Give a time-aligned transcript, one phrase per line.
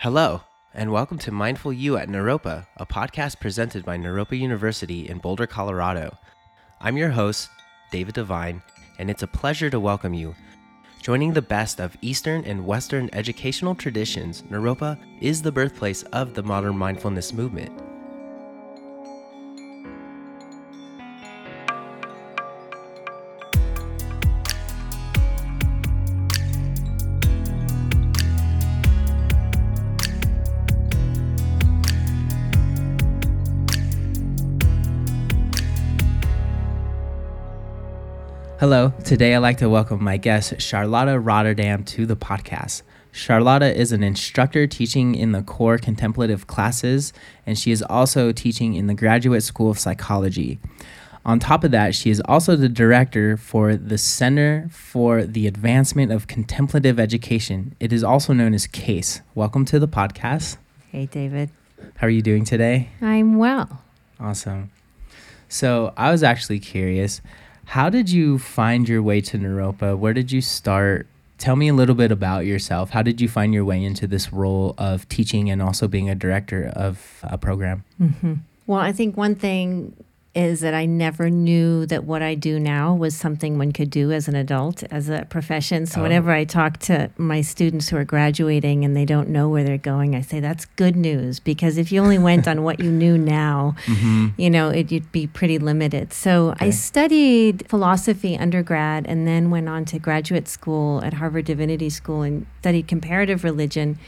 [0.00, 0.40] Hello,
[0.72, 5.46] and welcome to Mindful U at Naropa, a podcast presented by Naropa University in Boulder,
[5.46, 6.16] Colorado.
[6.80, 7.50] I'm your host,
[7.90, 8.62] David Devine,
[8.98, 10.34] and it's a pleasure to welcome you.
[11.02, 16.42] Joining the best of Eastern and Western educational traditions, Naropa is the birthplace of the
[16.42, 17.70] modern mindfulness movement.
[38.60, 42.82] Hello, today I'd like to welcome my guest, Charlotta Rotenberg, to the podcast.
[43.10, 47.14] Charlotta is an instructor teaching in the core contemplative classes,
[47.46, 50.60] and she is also teaching in the Graduate School of Psychology.
[51.24, 56.12] On top of that, she is also the director for the Center for the Advancement
[56.12, 57.74] of Contemplative Education.
[57.80, 59.22] It is also known as CACE.
[59.34, 60.58] Welcome to the podcast.
[60.92, 61.48] Hey, David.
[61.96, 62.90] How are you doing today?
[63.00, 63.80] I'm well.
[64.20, 64.70] Awesome.
[65.48, 67.22] So, I was actually curious
[67.70, 69.96] how did you find your way to Naropa?
[69.96, 71.06] Where did you start?
[71.38, 72.90] Tell me a little bit about yourself.
[72.90, 76.16] How did you find your way into this role of teaching and also being a
[76.16, 77.84] director of a program?
[78.02, 78.34] Mm-hmm.
[78.66, 79.94] Well, I think one thing
[80.34, 84.12] is that I never knew that what I do now was something one could do
[84.12, 85.86] as an adult, as a profession.
[85.86, 86.02] So, oh.
[86.04, 89.76] whenever I talk to my students who are graduating and they don't know where they're
[89.76, 93.18] going, I say that's good news because if you only went on what you knew
[93.18, 94.28] now, mm-hmm.
[94.36, 96.12] you know, it, you'd be pretty limited.
[96.12, 96.66] So, okay.
[96.66, 102.22] I studied philosophy undergrad and then went on to graduate school at Harvard Divinity School
[102.22, 103.98] and studied comparative religion.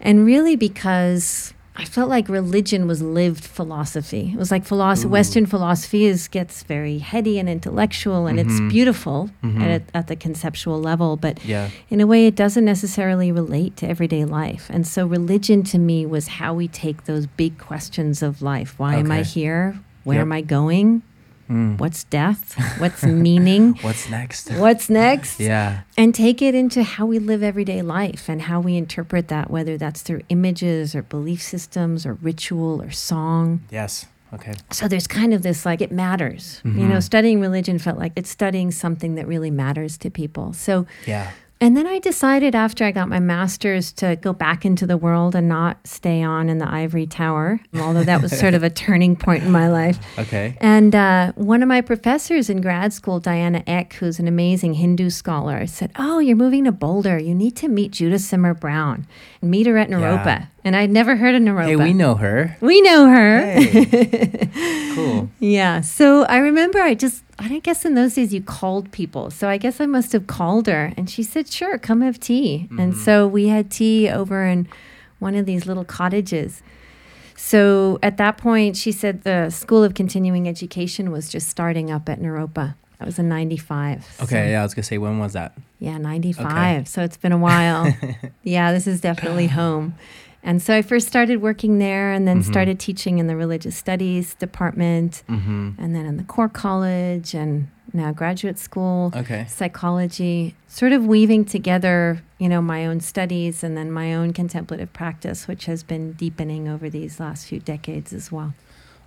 [0.00, 4.32] And really, because I felt like religion was lived philosophy.
[4.34, 8.50] It was like philosophy, Western philosophy is gets very heady and intellectual, and mm-hmm.
[8.50, 9.62] it's beautiful mm-hmm.
[9.62, 11.70] at, at the conceptual level, but yeah.
[11.88, 14.68] in a way, it doesn't necessarily relate to everyday life.
[14.70, 18.94] And so, religion to me was how we take those big questions of life: Why
[18.94, 19.00] okay.
[19.00, 19.78] am I here?
[20.04, 20.22] Where yep.
[20.22, 21.02] am I going?
[21.50, 21.78] Mm.
[21.78, 22.54] What's death?
[22.78, 23.74] What's meaning?
[23.80, 24.50] What's next?
[24.52, 25.40] What's next?
[25.40, 25.80] Yeah.
[25.96, 29.76] And take it into how we live everyday life and how we interpret that, whether
[29.76, 33.62] that's through images or belief systems or ritual or song.
[33.70, 34.06] Yes.
[34.32, 34.54] Okay.
[34.70, 36.60] So there's kind of this like it matters.
[36.64, 36.78] Mm-hmm.
[36.78, 40.52] You know, studying religion felt like it's studying something that really matters to people.
[40.52, 41.32] So yeah.
[41.62, 45.34] And then I decided after I got my master's to go back into the world
[45.34, 49.14] and not stay on in the ivory tower, although that was sort of a turning
[49.14, 49.98] point in my life.
[50.18, 50.56] Okay.
[50.62, 55.10] And uh, one of my professors in grad school, Diana Eck, who's an amazing Hindu
[55.10, 57.18] scholar, said, Oh, you're moving to Boulder.
[57.18, 59.06] You need to meet Judith Simmer Brown
[59.42, 60.24] and meet her at Naropa.
[60.24, 60.46] Yeah.
[60.64, 61.66] And I'd never heard of Naropa.
[61.66, 62.56] Hey, we know her.
[62.62, 63.40] We know her.
[63.40, 64.92] Hey.
[64.94, 65.28] cool.
[65.40, 65.82] Yeah.
[65.82, 69.30] So I remember I just I guess in those days you called people.
[69.30, 70.92] So I guess I must have called her.
[70.96, 72.66] And she said, sure, come have tea.
[72.66, 72.80] Mm-hmm.
[72.80, 74.68] And so we had tea over in
[75.18, 76.62] one of these little cottages.
[77.36, 82.08] So at that point, she said the School of Continuing Education was just starting up
[82.08, 82.74] at Naropa.
[82.98, 84.18] That was in 95.
[84.20, 84.50] Okay, so.
[84.50, 85.56] yeah, I was going to say, when was that?
[85.78, 86.46] Yeah, 95.
[86.46, 86.84] Okay.
[86.84, 87.96] So it's been a while.
[88.42, 89.94] yeah, this is definitely home.
[90.42, 92.50] And so I first started working there and then mm-hmm.
[92.50, 95.72] started teaching in the religious studies department mm-hmm.
[95.78, 99.46] and then in the core college and now graduate school, okay.
[99.48, 104.92] psychology, sort of weaving together, you know, my own studies and then my own contemplative
[104.92, 108.54] practice, which has been deepening over these last few decades as well.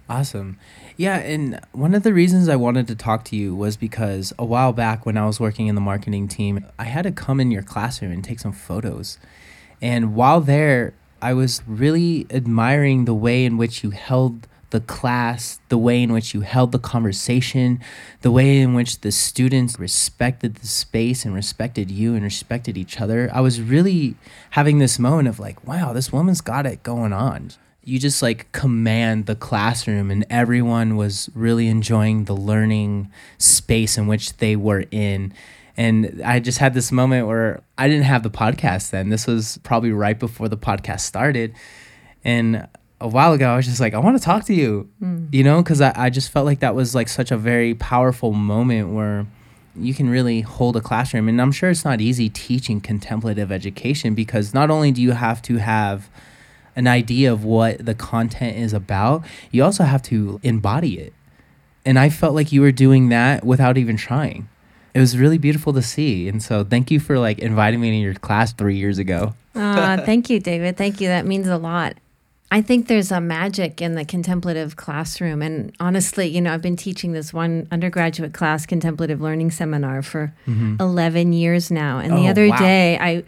[0.09, 0.59] Awesome.
[0.97, 4.45] Yeah, and one of the reasons I wanted to talk to you was because a
[4.45, 7.51] while back when I was working in the marketing team, I had to come in
[7.51, 9.17] your classroom and take some photos.
[9.81, 15.57] And while there, I was really admiring the way in which you held the class,
[15.69, 17.79] the way in which you held the conversation,
[18.23, 22.99] the way in which the students respected the space and respected you and respected each
[22.99, 23.29] other.
[23.33, 24.15] I was really
[24.49, 27.51] having this moment of like, wow, this woman's got it going on.
[27.85, 34.07] You just like command the classroom, and everyone was really enjoying the learning space in
[34.07, 35.31] which they were in
[35.75, 39.09] and I just had this moment where I didn't have the podcast then.
[39.09, 41.55] This was probably right before the podcast started.
[42.23, 42.67] And
[43.01, 45.33] a while ago, I was just like, I want to talk to you, mm.
[45.33, 48.33] you know, because I, I just felt like that was like such a very powerful
[48.33, 49.25] moment where
[49.75, 51.27] you can really hold a classroom.
[51.27, 55.41] And I'm sure it's not easy teaching contemplative education because not only do you have
[55.43, 56.09] to have
[56.75, 61.13] an idea of what the content is about, you also have to embody it.
[61.85, 64.47] And I felt like you were doing that without even trying
[64.93, 66.27] it was really beautiful to see.
[66.27, 69.33] And so thank you for like inviting me to your class three years ago.
[69.55, 70.77] uh, thank you, David.
[70.77, 71.07] Thank you.
[71.07, 71.95] That means a lot.
[72.51, 75.41] I think there's a magic in the contemplative classroom.
[75.41, 80.35] And honestly, you know, I've been teaching this one undergraduate class contemplative learning seminar for
[80.45, 80.75] mm-hmm.
[80.79, 81.97] 11 years now.
[81.97, 82.57] And oh, the other wow.
[82.57, 83.23] day, I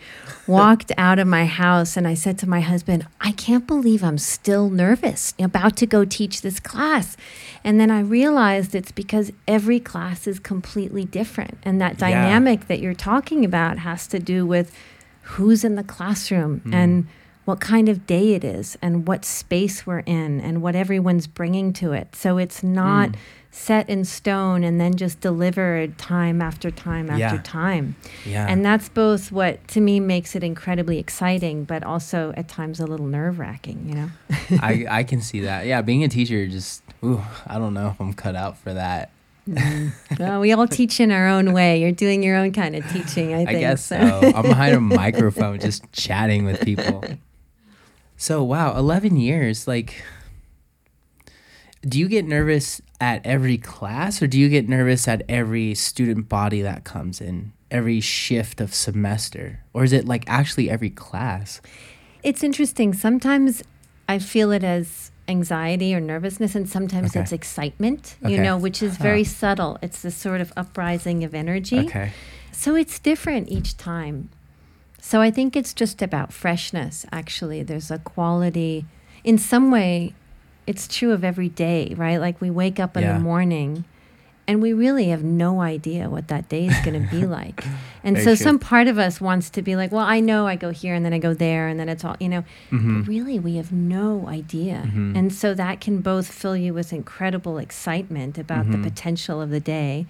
[0.46, 4.20] walked out of my house and I said to my husband, I can't believe I'm
[4.20, 7.18] still nervous about to go teach this class.
[7.64, 11.58] And then I realized it's because every class is completely different.
[11.64, 12.66] And that dynamic yeah.
[12.68, 14.72] that you're talking about has to do with
[15.24, 16.74] who's in the classroom mm.
[16.76, 17.08] and
[17.46, 21.72] what kind of day it is and what space we're in and what everyone's bringing
[21.74, 22.16] to it.
[22.16, 23.16] So it's not mm.
[23.52, 27.42] set in stone and then just delivered time after time after yeah.
[27.44, 27.96] time.
[28.26, 28.48] Yeah.
[28.50, 32.88] And that's both what to me makes it incredibly exciting, but also at times a
[32.88, 34.10] little nerve wracking, you know?
[34.62, 35.68] I, I can see that.
[35.68, 39.12] Yeah, being a teacher just, ooh, I don't know if I'm cut out for that.
[39.48, 39.92] Mm.
[40.20, 41.80] Well, we all teach in our own way.
[41.82, 43.50] You're doing your own kind of teaching, I think.
[43.50, 43.98] I guess so.
[43.98, 44.32] so.
[44.34, 47.04] I'm behind a microphone just chatting with people.
[48.18, 49.68] So wow, eleven years.
[49.68, 50.04] Like,
[51.82, 56.30] do you get nervous at every class, or do you get nervous at every student
[56.30, 61.62] body that comes in, every shift of semester, or is it like actually every class?
[62.24, 62.94] It's interesting.
[62.94, 63.64] Sometimes
[64.08, 67.22] I feel it as anxiety or nervousness, and sometimes okay.
[67.22, 68.16] it's excitement.
[68.24, 68.36] Okay.
[68.36, 69.30] You know, which is very huh.
[69.30, 69.78] subtle.
[69.82, 71.80] It's this sort of uprising of energy.
[71.80, 72.12] Okay.
[72.52, 74.30] So it's different each time.
[75.06, 77.62] So I think it's just about freshness, actually.
[77.62, 78.86] There's a quality,
[79.24, 80.16] in some way,
[80.66, 82.18] it's true of every day, right?
[82.18, 83.14] Like we wake up in yeah.
[83.14, 83.86] the morning
[84.48, 87.64] and we really have no idea what that day is going to be like.
[88.04, 88.36] And so true.
[88.36, 91.06] some part of us wants to be like, well, I know I go here and
[91.06, 93.02] then I go there and then it's all, you know, mm-hmm.
[93.02, 94.86] but really we have no idea.
[94.88, 95.16] Mm-hmm.
[95.16, 98.82] And so that can both fill you with incredible excitement about mm-hmm.
[98.82, 100.08] the potential of the day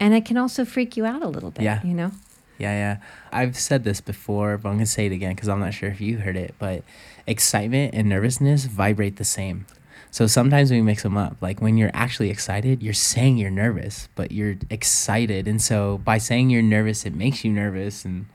[0.00, 1.80] and it can also freak you out a little bit, yeah.
[1.84, 2.10] you know?
[2.58, 2.96] Yeah, yeah.
[3.32, 5.88] I've said this before, but I'm going to say it again because I'm not sure
[5.88, 6.54] if you heard it.
[6.58, 6.82] But
[7.26, 9.66] excitement and nervousness vibrate the same.
[10.10, 11.36] So sometimes we mix them up.
[11.42, 15.46] Like when you're actually excited, you're saying you're nervous, but you're excited.
[15.46, 18.04] And so by saying you're nervous, it makes you nervous.
[18.04, 18.26] And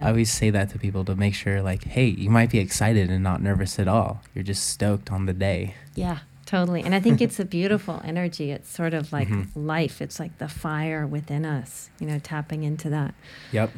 [0.00, 3.10] I always say that to people to make sure, like, hey, you might be excited
[3.10, 4.20] and not nervous at all.
[4.34, 5.76] You're just stoked on the day.
[5.94, 6.18] Yeah.
[6.44, 6.82] Totally.
[6.82, 8.50] And I think it's a beautiful energy.
[8.50, 9.66] It's sort of like mm-hmm.
[9.66, 10.00] life.
[10.00, 13.14] It's like the fire within us, you know, tapping into that.
[13.52, 13.70] Yep.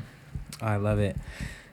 [0.61, 1.17] I love it.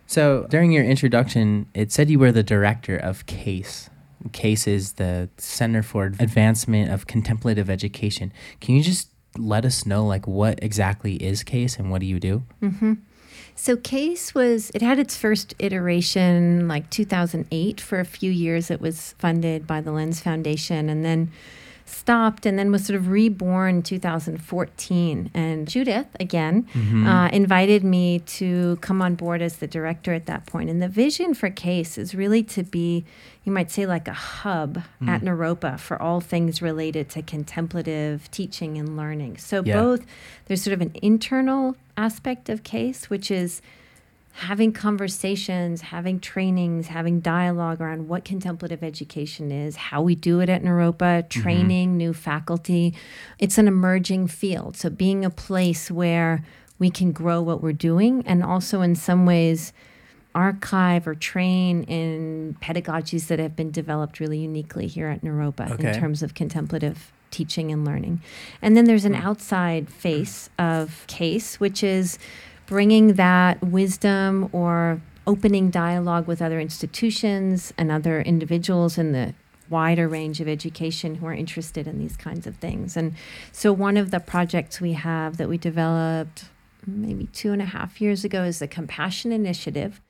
[0.07, 3.89] So during your introduction, it said you were the director of CACE.
[4.31, 8.31] CACE is the Center for Advancement of Contemplative Education.
[8.61, 12.19] Can you just let us know, like, what exactly is CACE and what do you
[12.19, 12.43] do?
[12.61, 12.93] Mm-hmm.
[13.55, 18.81] So CACE was it had its first iteration like 2008 for a few years it
[18.81, 20.89] was funded by the Lenz Foundation.
[20.89, 21.31] And then
[21.93, 25.31] stopped and then was sort of reborn in 2014.
[25.33, 27.07] And Judith, again, mm-hmm.
[27.07, 30.69] uh, invited me to come on board as the director at that point.
[30.69, 33.05] And the vision for CACE is really to be,
[33.43, 35.07] you might say, like a hub mm.
[35.07, 39.37] at Naropa for all things related to contemplative teaching and learning.
[39.37, 39.81] So, yeah.
[39.81, 40.05] both
[40.45, 43.61] there's sort of an internal aspect of CACE, which is
[44.33, 50.49] having conversations, having trainings, having dialogue around what contemplative education is, how we do it
[50.49, 51.41] at Naropa, mm-hmm.
[51.41, 51.97] training mm-hmm.
[51.97, 52.95] new faculty.
[53.37, 54.75] It's an emerging field.
[54.75, 56.43] So being a place where
[56.79, 59.71] we can grow what we're doing and also in some ways
[60.33, 65.89] archive or train in pedagogies that have been developed really uniquely here at Naropa okay.
[65.89, 68.19] in terms of contemplative teaching and learning.
[68.61, 69.23] And then there's an mm.
[69.23, 72.17] outside face of CACE, which is
[72.65, 79.33] bringing that wisdom or opening dialogue with other institutions and other individuals in the
[79.69, 82.97] wider range of education who are interested in these kinds of things.
[82.97, 83.13] And
[83.51, 86.45] so, one of the projects we have that we developed
[86.85, 90.01] maybe two and a half years ago is the Compassion Initiative,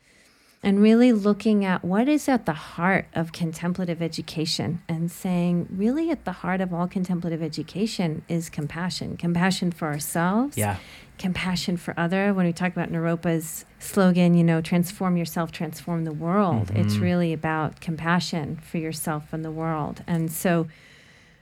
[0.63, 6.09] and really looking at what is at the heart of contemplative education and saying really
[6.09, 9.17] at the heart of all contemplative education is compassion.
[9.17, 10.57] Compassion for ourselves.
[10.57, 10.77] Yeah.
[11.19, 12.33] Compassion for other.
[12.33, 16.77] When we talk about naropa's slogan you know transform yourself transform the world mm-hmm.
[16.77, 20.01] it's really about compassion for yourself and the world.
[20.07, 20.67] And so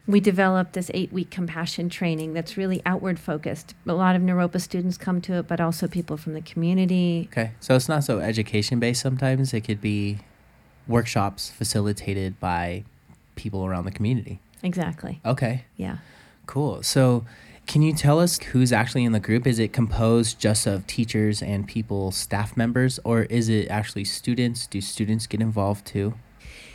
[0.08, 3.75] we developed this eight week compassion training that's really outward focused.
[3.88, 7.29] A lot of Naropa students come to it, but also people from the community.
[7.31, 7.51] Okay.
[7.60, 9.53] So it's not so education based sometimes.
[9.53, 10.20] It could be
[10.88, 12.84] workshops facilitated by
[13.36, 14.39] people around the community.
[14.63, 15.22] Exactly.
[15.25, 15.65] Okay.
[15.77, 15.98] Yeah.
[16.48, 16.84] Cool.
[16.84, 17.25] So
[17.67, 19.48] can you tell us who's actually in the group?
[19.48, 24.67] Is it composed just of teachers and people, staff members, or is it actually students?
[24.67, 26.15] Do students get involved too?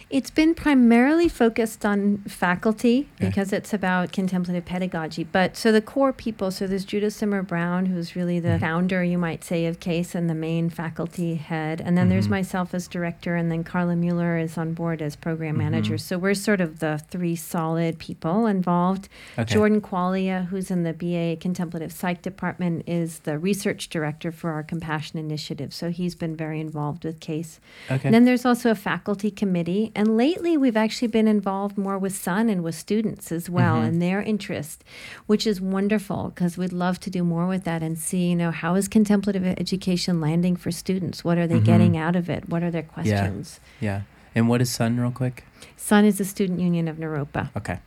[0.08, 5.25] It's been primarily focused on faculty because it's about contemplative pedagogy.
[5.25, 8.60] But so the core people, so there's Judith Simmer Brown, who's really the Mhm.
[8.60, 11.82] founder, you might say, of CACE and the main faculty head.
[11.84, 12.30] And then there's Mhm.
[12.30, 15.58] myself as director, and then Carla Mueller is on board as program Mhm.
[15.58, 15.98] manager.
[15.98, 19.08] So we're sort of the three solid people involved.
[19.36, 19.52] Okay.
[19.52, 24.62] Jordan Quaglia, who's in the BA Contemplative Psych Department, is the research director for our
[24.62, 25.75] Compassion Initiative.
[25.75, 27.58] So he's been very involved with CACE.
[27.90, 28.06] Okay.
[28.06, 29.90] And then there's also a faculty committee.
[29.97, 33.88] And lately, we've actually been involved more with Sun and with students as well Mhm.
[33.88, 34.85] and their interest,
[35.25, 38.50] which is wonderful because we'd love to do more with that and see, you know,
[38.50, 41.25] how is contemplative education landing for students?
[41.25, 41.65] What are they Mhm.
[41.65, 42.47] getting out of it?
[42.47, 43.59] What are their questions?
[43.81, 43.88] Yeah.
[43.91, 44.00] yeah.
[44.35, 45.45] And what is Sun, real quick?
[45.79, 47.49] Sun is the Student Union of Naropa.
[47.57, 47.79] Okay.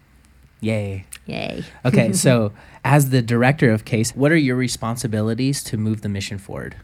[0.61, 1.05] Yay.
[1.27, 1.63] Yay.
[1.85, 2.51] Okay, so
[2.83, 6.75] as the director of CACE, what are your responsibilities to move the mission forward?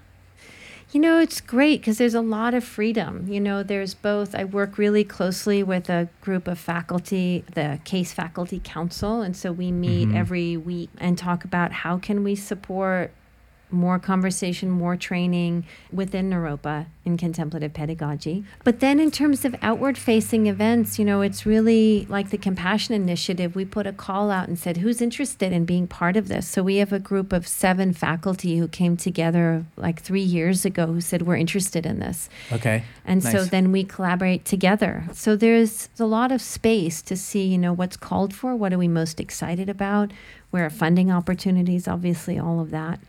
[0.95, 3.27] You know, it's great because there's a lot of freedom.
[3.27, 8.13] You know, there's both, I work really closely with a group of faculty, the CACE
[8.13, 9.21] Faculty Council.
[9.21, 10.15] And so we meet Mhm.
[10.15, 13.11] every week and talk about how can we support
[13.75, 18.44] more conversation, more training within Naropa in contemplative pedagogy.
[18.63, 22.96] But then in terms of outward facing events, you know, it's really like the Compassion
[22.96, 23.55] Initiative.
[23.55, 26.48] We put a call out and said, who's interested in being part of this?
[26.48, 30.88] So we have a group of seven faculty who came together like three years ago
[30.88, 32.27] who said, we're interested in this.
[32.51, 32.84] Okay.
[33.05, 35.03] And so then we collaborate together.
[35.13, 38.79] So there's a lot of space to see, you know, what's called for, what are
[38.79, 40.12] we most excited about,
[40.50, 43.00] where are funding opportunities, obviously, all of that.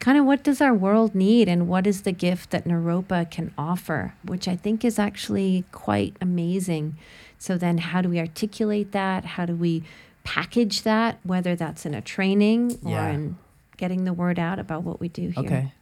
[0.00, 3.52] Kind of what does our world need and what is the gift that Naropa can
[3.58, 6.96] offer, which I think is actually quite amazing.
[7.38, 9.24] So then how do we articulate that?
[9.24, 9.82] How do we
[10.22, 13.10] package that, whether that's in a training or Yeah.
[13.10, 13.36] in
[13.76, 15.44] getting the word out about what we do here?
[15.44, 15.72] Okay.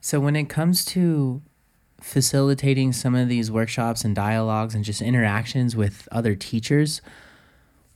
[0.00, 1.42] So when it comes to
[2.00, 7.00] facilitating some of these workshops and dialogues and just interactions with other teachers,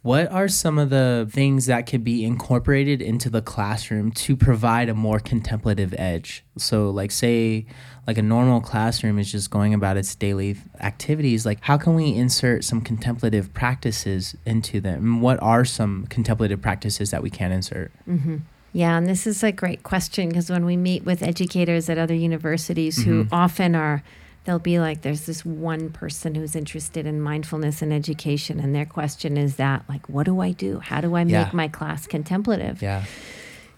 [0.09, 4.89] what are some of the things that could be incorporated into the classroom to provide
[4.89, 6.43] a more contemplative edge?
[6.57, 7.67] So, like, say,
[8.07, 11.45] like a normal classroom is just going about its daily activities.
[11.45, 15.05] Like, how can we insert some contemplative practices into them?
[15.05, 17.93] And what are some contemplative practices that we can insert?
[18.07, 18.37] hmm
[18.73, 22.15] Yeah, and this is a great question because when we meet with educators at other
[22.15, 23.29] universities who Mhm.
[23.31, 24.03] often are,
[24.49, 28.87] they'll be like, there's this one person who's interested in mindfulness and education, and their
[28.87, 30.79] question is that, like, what do I do?
[30.79, 31.51] How do I make Yeah.
[31.53, 32.81] my class contemplative?
[32.81, 33.05] Yeah.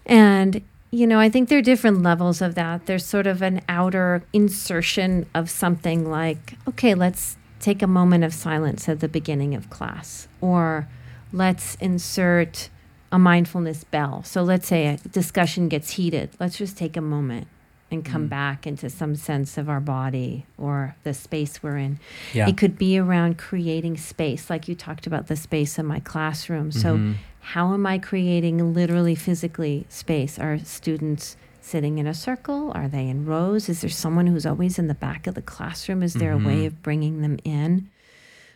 [0.05, 2.85] And, you know, I think there are different levels of that.
[2.85, 8.33] There's sort of an outer insertion of something like, okay, let's take a moment of
[8.33, 10.87] silence at the beginning of class, or
[11.33, 12.69] let's insert
[13.11, 14.23] a mindfulness bell.
[14.23, 16.29] So let's say a discussion gets heated.
[16.39, 17.47] Let's just take a moment
[17.91, 18.29] and come Mm.
[18.29, 21.99] back into some sense of our body or the space we're in.
[22.33, 22.47] Yeah.
[22.47, 26.71] It could be around creating space, like you talked about the space in my classroom.
[26.71, 27.15] So Mhm.
[27.41, 30.39] how am I creating literally physically space?
[30.39, 32.71] Are students sitting in a circle?
[32.73, 33.67] Are they in rows?
[33.69, 36.01] Is there someone who's always in the back of the classroom?
[36.01, 36.67] Is there a way Mhm.
[36.67, 37.87] of bringing them in?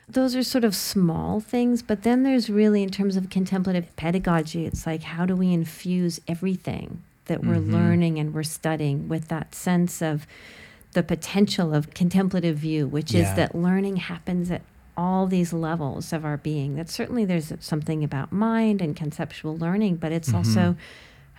[0.07, 4.65] Those are sort of small things, but then there's really, in terms of contemplative pedagogy,
[4.65, 7.71] it's like how do we infuse everything that we're Mhm.
[7.71, 10.25] learning and we're studying with that sense of
[10.93, 13.29] the potential of contemplative view, which Yeah.
[13.29, 14.61] is that learning happens at
[14.97, 16.75] all these levels of our being.
[16.75, 20.35] That certainly there's something about mind and conceptual learning, but it's Mhm.
[20.35, 20.75] also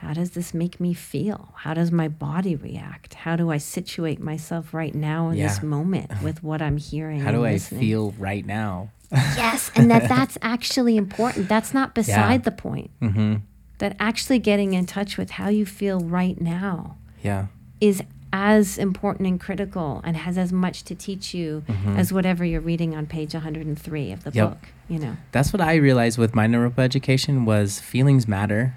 [0.01, 1.55] how does this make me feel?
[1.59, 3.15] How does my body react?
[3.15, 7.21] How do I situate myself right now in this moment with what I'm hearing?
[7.21, 7.81] How do I listening?
[7.81, 8.91] feel right now?
[9.11, 11.49] Yes, and that that's actually important.
[11.49, 12.91] That's not beside the point.
[13.01, 13.37] Mm-hmm.
[13.79, 17.47] That actually getting in touch with how you feel right now Yeah.
[17.81, 18.03] is
[18.33, 21.97] as important and critical and has as much to teach you Mhm.
[21.97, 24.49] as whatever you're reading on page 103 of the Yep.
[24.49, 25.17] book, you know.
[25.33, 28.75] That's what I realized with my Naropa education was feelings matter.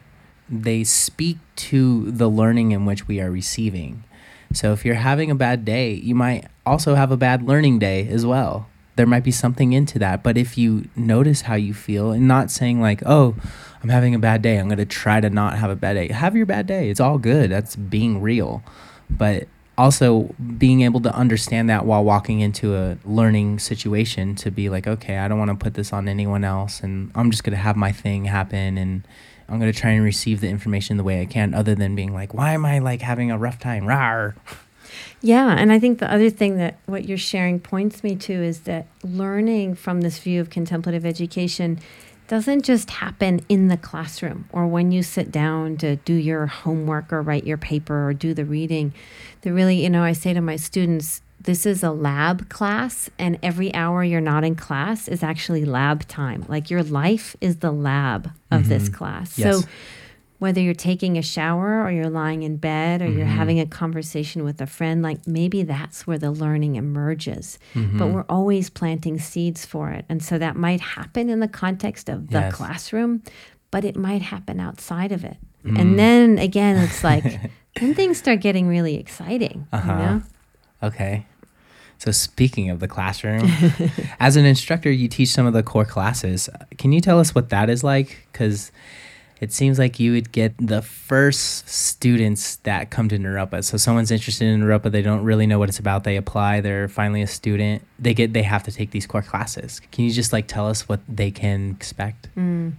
[0.50, 4.03] They speak to the learning in which we are receiving.
[4.53, 8.08] So if you're having a bad day, you might also have a bad learning day
[8.08, 8.68] as well.
[9.00, 10.24] There might be something into that.
[10.24, 13.34] But if you notice how you feel and not saying like, "Oh,
[13.82, 14.58] I'm having a bad day.
[14.58, 16.89] I'm going to try to not have a bad day." Have your bad day.
[16.89, 17.50] It's all good.
[17.50, 18.62] That's being real.
[19.10, 24.68] But also being able to understand that while walking into a learning situation to be
[24.68, 27.56] like okay i don't want to put this on anyone else and i'm just going
[27.56, 29.08] to have my thing happen and
[29.48, 32.13] i'm going to try and receive the information the way i can other than being
[32.13, 34.36] like why am i like having a rough time Rawr.
[35.22, 38.62] Yeah, and I think the other thing that what you're sharing points me to is
[38.62, 41.79] that learning from this view of contemplative education
[42.27, 47.12] doesn't just happen in the classroom or when you sit down to do your homework
[47.12, 48.94] or write your paper or do the reading.
[49.41, 53.39] The really, you know, I say to my students, this is a lab class, and
[53.41, 56.46] every hour you're not in class is actually lab time.
[56.48, 58.94] Like your life is the lab of this mm-hmm.
[58.94, 59.39] class.
[59.39, 59.62] Yes.
[59.62, 59.68] So
[60.39, 63.36] whether you're taking a shower or you're lying in bed or you're mm-hmm.
[63.36, 67.60] having a conversation with a friend, like maybe that's where the learning emerges.
[67.74, 67.98] Mm-hmm.
[67.98, 70.05] But we're always planting seeds for it.
[70.08, 72.55] And so that might happen in the context of the Yes.
[72.55, 73.22] classroom,
[73.69, 75.38] but it might happen outside of it.
[75.65, 75.98] And mm.
[75.98, 79.67] then again, it's like, then things start getting really exciting.
[79.74, 79.91] Uh-huh.
[79.91, 80.22] You know?
[80.84, 81.25] Okay.
[81.98, 83.51] So speaking of the classroom,
[84.22, 86.50] as an instructor, you teach some of the core classes.
[86.77, 88.25] Can you tell us what that is like?
[88.31, 88.72] Because
[89.39, 93.63] it seems like you would get the first students that come to Naropa.
[93.63, 96.03] So someone's interested in Naropa, they don't really know what it's about.
[96.03, 97.84] They apply, they're finally a student.
[97.98, 99.81] They get they have to take these core classes.
[99.91, 102.27] Can you just like tell us what they can expect?
[102.36, 102.74] Mm.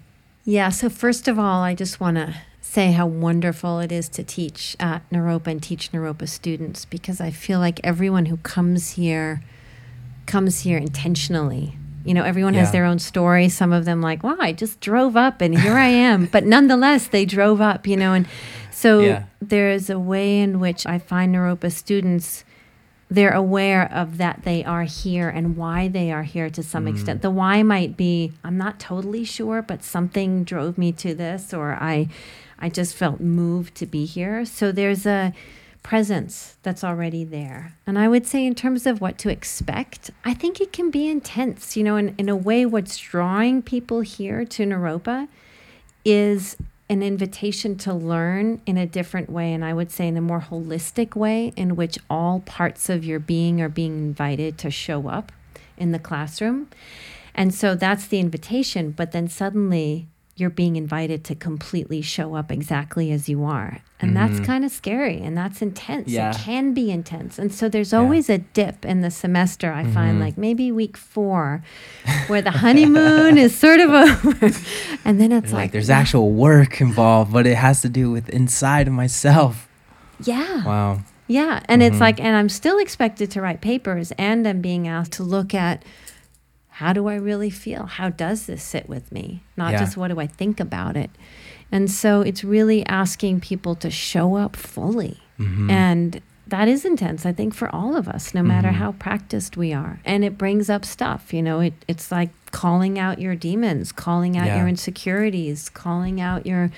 [0.44, 0.68] Yeah.
[0.68, 4.76] So first of all, I just want to say how wonderful it is to teach
[4.78, 9.42] at Naropa and teach Naropa students because I feel like everyone who comes here
[10.26, 11.76] comes here intentionally.
[12.04, 13.48] You know, everyone has their own story.
[13.48, 16.26] Some of them like, wow, I just drove up and here I am.
[16.26, 18.26] but nonetheless, they drove up, you know, and
[18.70, 19.24] so Yeah.
[19.40, 22.44] there is a way in which I find Naropa students
[23.10, 26.90] they're aware of that they are here and why they are here to some mm.
[26.90, 27.22] extent.
[27.22, 31.72] The why might be I'm not totally sure, but something drove me to this or
[31.72, 32.08] I
[32.58, 34.44] I just felt moved to be here.
[34.44, 35.32] So there's a
[35.82, 37.74] presence that's already there.
[37.86, 41.08] And I would say in terms of what to expect, I think it can be
[41.08, 41.76] intense.
[41.76, 45.28] You know, in, in a way what's drawing people here to Naropa
[46.04, 46.56] is
[46.88, 50.40] an invitation to learn in a different way, and I would say in a more
[50.40, 55.30] holistic way, in which all parts of your being are being invited to show up
[55.76, 56.68] in the classroom.
[57.32, 60.08] And so that's the invitation, but then suddenly
[60.40, 63.80] you're being invited to completely show up exactly as you are.
[64.00, 66.08] And that's kind of scary and that's intense.
[66.08, 66.30] Yeah.
[66.30, 67.38] It can be intense.
[67.38, 71.62] And so there's always a dip in the semester, I find, like maybe week four,
[72.28, 74.46] where the honeymoon is sort of over.
[75.04, 78.30] and then it's Like, like, there's actual work involved, but it has to do with
[78.30, 79.68] inside of myself.
[80.24, 80.64] yeah.
[80.64, 81.00] Wow.
[81.26, 81.60] Yeah.
[81.68, 81.92] And Mm-hmm.
[81.92, 85.54] it's like, and I'm still expected to write papers and I'm being asked to look
[85.54, 85.84] at
[86.80, 87.84] how do I really feel?
[87.86, 89.42] How does this sit with me?
[89.56, 89.80] Not Yeah.
[89.80, 91.10] just what do I think about it.
[91.70, 95.18] And so it's really asking people to show up fully.
[95.38, 95.70] Mm-hmm.
[95.70, 99.72] And that is intense, I think, for all of us, no matter how practiced we
[99.72, 100.00] are.
[100.04, 104.36] And it brings up stuff, you know, it, it's like calling out your demons, calling
[104.38, 104.58] out Yeah.
[104.58, 106.70] your insecurities, calling out your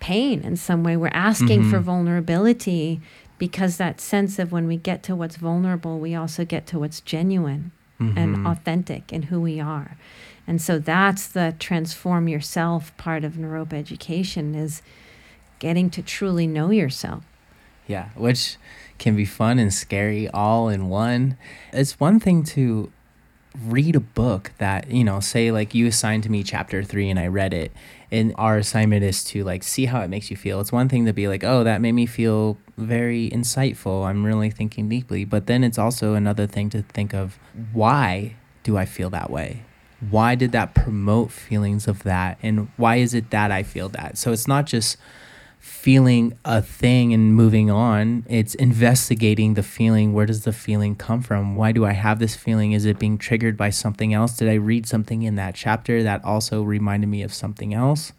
[0.00, 0.96] pain in some way.
[0.96, 1.70] We're asking Mm-hmm.
[1.70, 3.00] for vulnerability
[3.38, 7.00] because that sense of when we get to what's vulnerable, we also get to what's
[7.00, 8.18] genuine Mm-hmm.
[8.18, 9.96] and authentic in who we are.
[10.48, 14.82] And so that's the transform yourself part of Naropa education is
[15.60, 17.22] getting to truly know yourself.
[17.86, 18.56] Yeah, which
[18.98, 21.36] can be fun and scary all in one.
[21.72, 22.90] It's one thing to
[23.64, 27.18] read a book that, you know, say like you assigned to me chapter 3 and
[27.18, 27.70] I read it
[28.10, 30.60] and our assignment is to like see how it makes you feel.
[30.60, 34.06] It's one thing to be like, "Oh, that made me feel very insightful.
[34.06, 37.38] I'm really thinking deeply." But then it's also another thing to think of
[37.72, 39.62] why do I feel that way?
[40.10, 42.38] Why did that promote feelings of that?
[42.42, 44.18] And why is it that I feel that?
[44.18, 44.96] So it's not just
[45.58, 48.24] feeling a thing and moving on.
[48.28, 50.12] It's investigating the feeling.
[50.12, 51.56] Where does the feeling come from?
[51.56, 52.72] Why do I have this feeling?
[52.72, 54.36] Is it being triggered by something else?
[54.36, 58.12] Did I read something in that chapter that also reminded me of something else?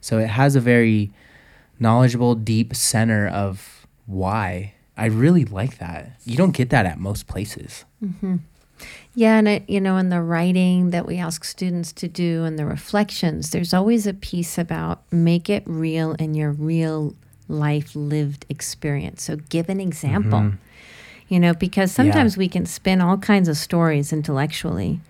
[0.00, 1.12] So it has a very
[1.78, 3.77] knowledgeable, deep center of
[4.08, 4.74] why.
[4.96, 6.18] I really like that.
[6.24, 7.84] You don't get that at most places.
[8.04, 8.36] Mm-hmm.
[9.14, 12.58] Yeah, and it, you know, in the writing that we ask students to do and
[12.58, 17.14] the reflections, there's always a piece about make it real in your real
[17.48, 19.22] life lived experience.
[19.22, 20.40] So give an example.
[20.40, 20.56] Mm-hmm.
[21.28, 25.00] You know, because sometimes we can spin all kinds of stories intellectually,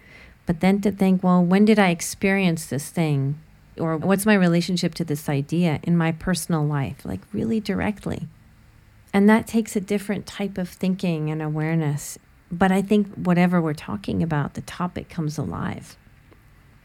[0.46, 3.38] but then to think, well, when did I experience this thing?
[3.78, 8.26] Or what's my relationship to this idea in my personal life, like really directly?
[9.12, 12.18] And that takes a different type of thinking and awareness.
[12.50, 15.96] But I think whatever we're talking about, the topic comes alive.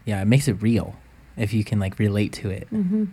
[0.05, 0.95] Yeah, it makes it real
[1.37, 2.67] if you can like relate to it.
[2.71, 3.05] Mm-hmm.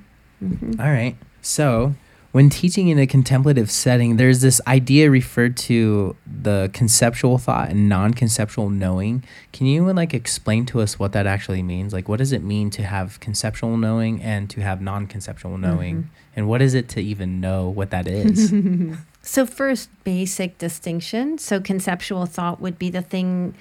[0.42, 0.81] Mm-hmm.
[0.81, 1.16] All right.
[1.42, 1.94] So,
[2.32, 7.88] when teaching in a contemplative setting, there's this idea referred to the conceptual thought and
[7.88, 9.24] non-conceptual knowing.
[9.52, 11.92] Can you like explain to us what that actually means?
[11.92, 15.62] Like what does it mean to have conceptual knowing and to have non-conceptual mm-hmm.
[15.62, 16.10] knowing?
[16.36, 18.52] And what is it to even know what that is?
[19.22, 21.38] So, first, basic distinction.
[21.38, 23.54] So, conceptual thought would be the thing,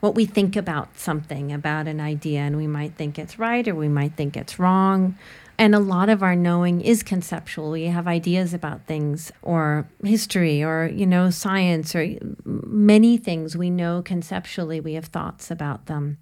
[0.00, 3.74] what we think about something, about an idea, and we might think it's right or
[3.74, 5.16] we might think it's wrong.
[5.58, 7.70] And a lot of our knowing is conceptual.
[7.70, 13.70] We have ideas about things or history or, you know, science or many things we
[13.70, 14.80] know conceptually.
[14.80, 16.18] We have thoughts about them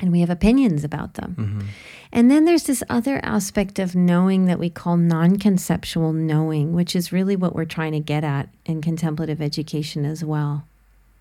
[0.00, 1.36] and we have opinions about them.
[1.38, 1.66] Mm-hmm.
[2.12, 6.94] And then there's this other aspect of knowing that we call non conceptual knowing, which
[6.94, 10.66] is really what we're trying to get at in contemplative education as well,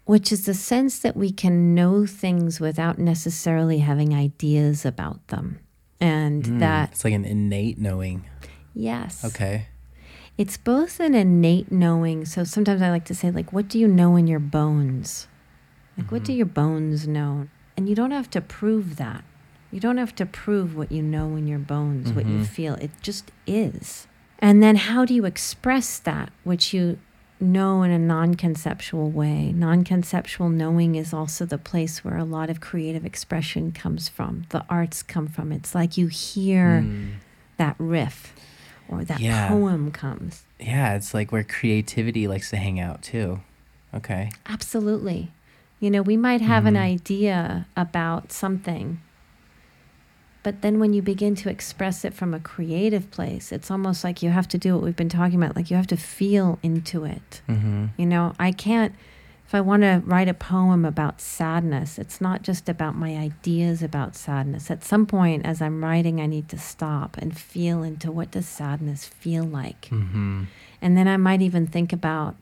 [0.05, 5.59] which is the sense that we can know things without necessarily having ideas about them
[6.01, 8.25] and mm, that it's like an innate knowing.
[8.73, 9.23] Yes.
[9.23, 9.67] Okay.
[10.37, 12.25] It's both an innate knowing.
[12.25, 15.27] So sometimes I like to say, like, what do you know in your bones?
[15.95, 16.15] Like, mm-hmm.
[16.15, 16.37] what do mm-hmm.
[16.37, 17.47] your bones know?
[17.77, 19.23] And you don't have to prove that.
[19.71, 22.15] You don't have to prove what you know in your bones, mm-hmm.
[22.15, 22.43] what you mm-hmm.
[22.43, 22.73] feel.
[22.75, 24.07] It just is.
[24.39, 26.97] And then how do you express that, which you
[27.41, 29.51] know in a non conceptual way.
[29.51, 34.45] Non conceptual knowing is also the place where a lot of creative expression comes from,
[34.49, 35.51] the arts come from.
[35.51, 37.13] It's like you hear mm.
[37.57, 38.33] that riff
[38.87, 39.47] or that yeah.
[39.47, 40.43] poem comes.
[40.59, 43.41] Yeah, it's like where creativity likes to hang out too.
[43.93, 44.31] Okay.
[44.45, 45.31] Absolutely.
[45.79, 46.69] You know, we might have mm.
[46.69, 46.83] an mm-hmm.
[46.83, 49.01] idea about something
[50.43, 54.23] but then when you begin to express it from a creative place, it's almost like
[54.23, 55.55] you have to do what we've been talking about.
[55.55, 57.41] Like you have to feel into it.
[57.47, 57.87] Mm-hmm.
[57.97, 58.95] You know, I can't,
[59.45, 63.83] if I want to write a poem about sadness, it's not just about my ideas
[63.83, 64.71] about sadness.
[64.71, 68.47] At some point, as I'm writing, I need to stop and feel into what does
[68.47, 69.89] sadness feel like.
[69.89, 70.45] Mm-hmm.
[70.81, 72.35] And then I might even think about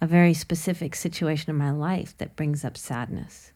[0.00, 3.51] a very specific situation in my life that brings up sadness.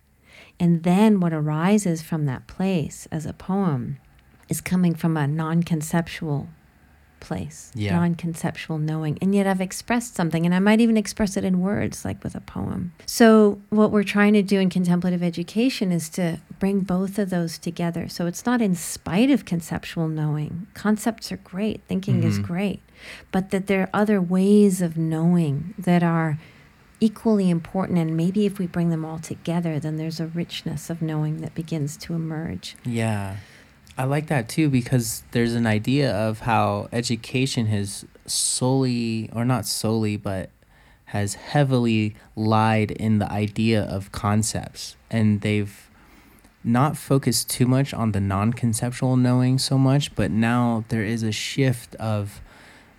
[0.59, 3.99] And then what arises from that place as a poem
[4.49, 6.49] is coming from a non conceptual
[7.21, 7.97] place, yeah.
[7.97, 9.19] non conceptual knowing.
[9.21, 12.35] And yet I've expressed something, and I might even express it in words, like with
[12.35, 12.93] a poem.
[13.07, 17.59] So, what we're trying to do in contemplative education is to bring both of those
[17.59, 18.09] together.
[18.09, 20.67] So, it's not in spite of conceptual knowing.
[20.75, 22.29] Concepts are great, thinking mm-hmm.
[22.29, 22.81] is great,
[23.33, 26.39] but that there are other ways of knowing that are
[27.01, 27.99] equally important.
[27.99, 31.55] And maybe if we bring them all together, then there's a richness of knowing that
[31.55, 32.77] begins to emerge.
[32.85, 33.37] Yeah.
[33.99, 39.67] I like that too because there's an idea of how education has solely, or not
[39.67, 40.51] solely, but
[41.07, 44.97] has heavily lied in the idea of concepts.
[45.11, 45.89] And they've
[46.63, 51.23] not focused too much on the non conceptual knowing so much, but now there is
[51.23, 52.41] a shift of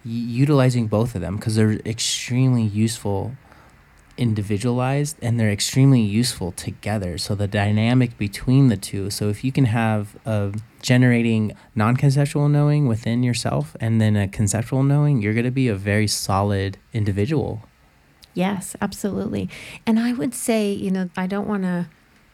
[0.04, 3.36] utilizing both of them because they're extremely useful
[4.18, 7.18] individualized and they're extremely useful together.
[7.18, 9.10] So the dynamic between the two.
[9.10, 14.84] So if you can have a generating non-conceptual knowing within yourself and then a conceptual
[14.84, 17.64] knowing, you're going to be a very solid individual.
[18.34, 19.50] Yes, absolutely.
[19.86, 21.88] And I would say, you know, I don't want to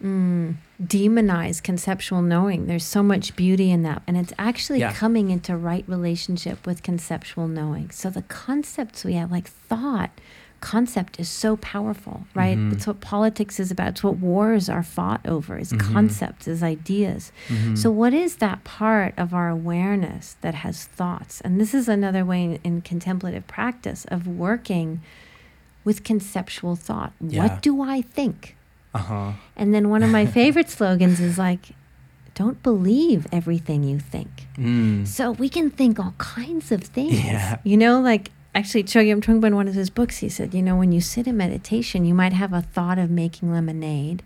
[0.03, 2.67] mm, demonize conceptual knowing.
[2.67, 4.03] There's so much beauty in that.
[4.05, 4.93] And it's actually yeah.
[4.93, 7.89] coming into right relationship with conceptual knowing.
[7.91, 10.11] So the concepts we have, like thought,
[10.63, 12.57] concept is so powerful, right?
[12.57, 12.71] Mm-hmm.
[12.71, 13.89] It's what politics is about.
[13.89, 15.93] It's what wars are fought over is mm-hmm.
[15.93, 17.33] concepts, is ideas.
[17.49, 17.75] Mm-hmm.
[17.75, 21.41] So what is that part of our awareness that has thoughts?
[21.41, 25.01] And this is another way in, in contemplative practice of working
[25.83, 27.11] with conceptual thought.
[27.19, 27.43] Yeah.
[27.43, 28.55] What do I think?
[28.93, 29.33] Uh-huh.
[29.57, 31.71] And then one of my favorite slogans is like
[32.35, 34.47] don't believe everything you think.
[34.57, 35.05] Mm.
[35.05, 37.23] So we can think all kinds of things.
[37.23, 37.59] Yeah.
[37.63, 40.75] You know, like actually Chogyam Trungpa in one of his books, he said, you know,
[40.75, 44.23] when you sit in meditation, you might have a thought of making lemonade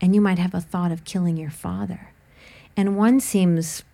[0.00, 2.08] and you might have a thought of killing your father.
[2.76, 3.84] And one seems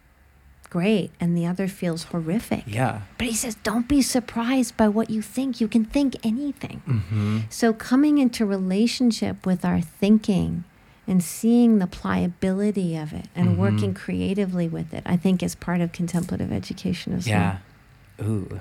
[0.70, 2.64] great and the other feels horrific.
[2.66, 3.02] Yeah.
[3.18, 5.60] But he says, don't be surprised by what you think.
[5.60, 6.82] You can think anything.
[6.86, 7.38] Mm-hmm.
[7.50, 10.64] So coming into relationship with our thinking
[11.08, 13.60] and seeing the pliability of it and mm-hmm.
[13.60, 17.58] working creatively with it, I think is part of contemplative education as yeah.
[18.18, 18.26] well.
[18.26, 18.26] Yeah.
[18.26, 18.60] Ooh.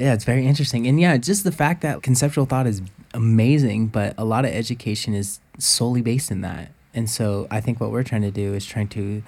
[0.00, 0.86] Yeah, it's very interesting.
[0.86, 2.80] And yeah, just the fact that conceptual thought is
[3.12, 6.72] amazing, but a lot of education is solely based in that.
[6.94, 9.22] And so I think what we're trying to do is trying to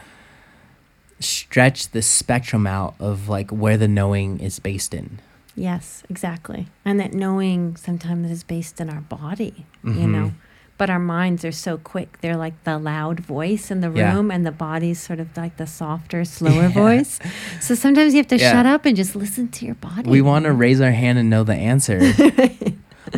[1.20, 5.20] stretch the spectrum out of like where the knowing is based in.
[5.54, 6.68] Yes, exactly.
[6.86, 10.00] And that knowing sometimes is based in our body, mm-hmm.
[10.00, 10.32] you know
[10.82, 12.20] but our minds are so quick.
[12.22, 14.34] They're like the loud voice in the room, yeah.
[14.34, 16.68] and the body's sort of like the softer, slower yeah.
[16.70, 17.20] voice.
[17.60, 18.50] So sometimes you have to yeah.
[18.50, 20.10] shut up and just listen to your body.
[20.10, 22.00] We want to raise our hand and know the answer.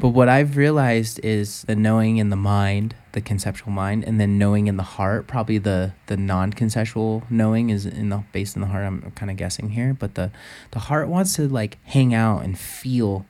[0.03, 4.37] but what I've realized is the knowing in the mind, the conceptual mind, and then
[4.37, 5.27] knowing in the heart.
[5.27, 8.85] Probably the the non-conceptual knowing is in the based in the heart.
[8.85, 10.31] I'm kind of guessing here, but the
[10.72, 13.24] the heart wants to like hang out and feel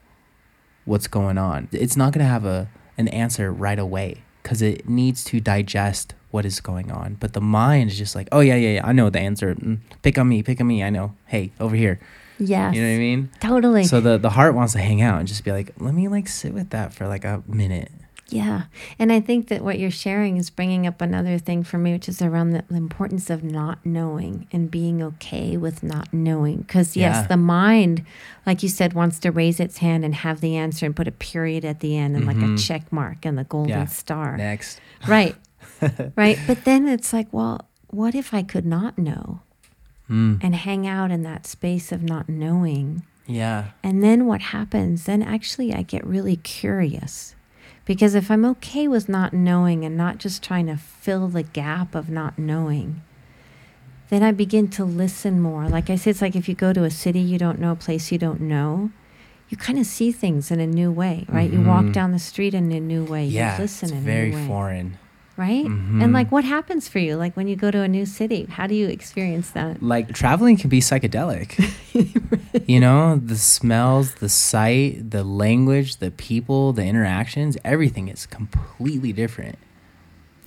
[0.85, 1.68] what's going on.
[1.70, 6.45] It's not gonna have a an answer right away because it needs to digest what
[6.45, 7.15] is going on.
[7.15, 9.55] But the mind is just like, oh yeah, yeah, yeah, I know the answer.
[9.57, 10.85] Mm, pick on me, pick on me.
[10.85, 11.17] I know.
[11.27, 11.99] Hey, over here.
[12.39, 12.71] Yeah.
[12.73, 13.31] You know what I mean?
[13.41, 13.85] Totally.
[13.85, 16.29] So the the heart wants to hang out and just be like, let me like
[16.29, 17.91] sit with that for like a minute.
[18.35, 18.62] Yeah.
[18.99, 22.09] And I think that what you're sharing is bringing up another thing for me, which
[22.09, 26.57] is around the, the importance of not knowing and being okay with not knowing.
[26.59, 27.27] Because, yes, Yeah.
[27.29, 28.05] the mind,
[28.44, 31.12] like you said, wants to raise its hand and have the answer and put a
[31.12, 32.66] period at the end and like a Mhm.
[32.66, 33.87] check mark and the golden Yeah.
[33.87, 34.37] star.
[34.37, 34.81] Next.
[35.07, 35.37] Right.
[36.16, 36.38] right.
[36.44, 39.42] But then it's like, well, what if I could not know
[40.11, 40.40] Mm.
[40.42, 43.05] and hang out in that space of not knowing?
[43.29, 43.66] Yeah.
[43.85, 45.05] And then what happens?
[45.05, 47.34] Then actually, I get really curious.
[47.85, 51.94] Because if I'm okay with not knowing and not just trying to fill the gap
[51.94, 53.03] of not knowing,
[54.09, 55.68] then I begin to listen more.
[55.68, 57.77] Like I said, it's like if you go to a city you don't know, a
[57.77, 58.90] place you don't know,
[59.51, 61.51] you kind of see things in a new way, right?
[61.53, 61.92] You walk Mhm.
[61.92, 63.27] down the street in a new way.
[63.27, 63.57] Yeah.
[63.57, 64.99] you listen it's in very a new way, foreign.
[65.37, 65.66] Right?
[65.66, 66.03] Mhm.
[66.03, 67.16] And like, what happens for you?
[67.16, 69.83] Like when you go to a new city, how do you experience that?
[69.83, 71.59] Like traveling can be psychedelic.
[72.68, 79.12] you know, the smells, the sight, the language, the people, the interactions, everything is completely
[79.12, 79.59] different.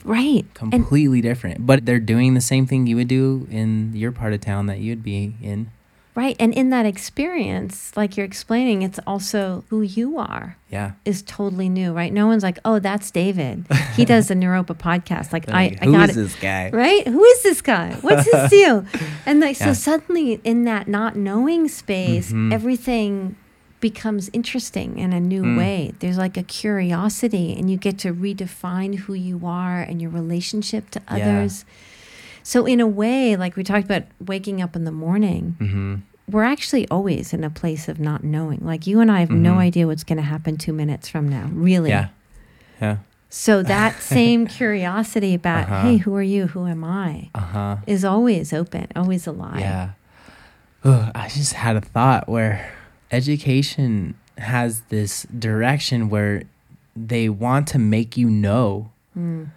[0.03, 0.45] Right.
[0.61, 1.65] And Completely different.
[1.65, 4.79] But they're doing the same thing you would do in your part of town that
[4.79, 5.69] you'd be in.
[6.17, 6.35] Right.
[6.39, 10.93] And in that experience, like you're explaining, it's also who you are Yeah.
[11.05, 12.11] is totally new, right?
[12.11, 13.65] No one's like, oh, that's David.
[13.95, 15.31] He does the Naropa podcast.
[15.31, 16.21] Like, They're I, I got is it.
[16.21, 16.71] this guy?
[16.73, 17.07] Right?
[17.07, 17.93] Who is this guy?
[18.01, 18.83] What's his deal?
[19.27, 22.51] And like, so suddenly in that not knowing space, Mhm.
[22.51, 23.35] everything
[23.79, 25.57] becomes interesting in a new Mm.
[25.59, 25.93] way.
[25.99, 30.89] There's like a curiosity, and you get to redefine who you are and your relationship
[30.91, 31.63] to others.
[31.67, 31.73] Yeah.
[32.49, 35.95] So, in a way, like we talked about waking up in the morning, Mm-hmm.
[36.31, 38.59] we're actually always in a place of not knowing.
[38.61, 39.67] Like you and I have no Mhm.
[39.67, 41.89] idea what's going to happen two minutes from now, really.
[41.89, 42.07] Yeah.
[42.81, 42.97] Yeah.
[43.29, 45.81] So that same curiosity about, Uh-huh.
[45.81, 46.47] hey, who are you?
[46.47, 47.29] Who am I?
[47.35, 47.75] Uh huh.
[47.85, 49.59] Is always open, always alive.
[49.59, 49.89] Yeah.
[50.85, 52.71] I just had a thought where
[53.11, 56.43] education has this direction where
[56.95, 58.91] they want to make you know.
[59.17, 59.47] Mm.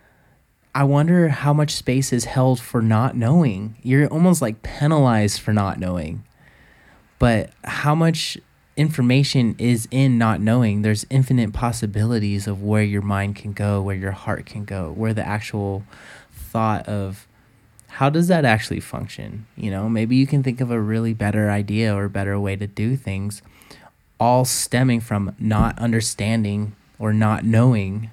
[0.74, 3.76] I wonder how much space is held for not knowing.
[3.82, 6.24] You're almost like penalized for not knowing.
[7.18, 8.38] But how much
[8.76, 10.82] information is in not knowing?
[10.82, 15.12] There's infinite possibilities of where your mind can go, where your heart can go, where
[15.12, 15.82] the actual
[16.32, 17.26] thought of
[17.88, 19.46] how does that actually function?
[19.56, 22.66] You know, maybe you can think of a really better idea or better way to
[22.66, 23.42] do things,
[24.20, 28.10] all stemming from not understanding or not knowing.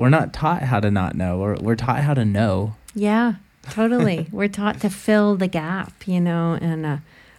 [0.00, 2.74] We're not taught how to not know, or we're taught how to know.
[2.94, 4.26] Yeah, totally.
[4.32, 6.96] We're taught to fill the gap, you know, and uh,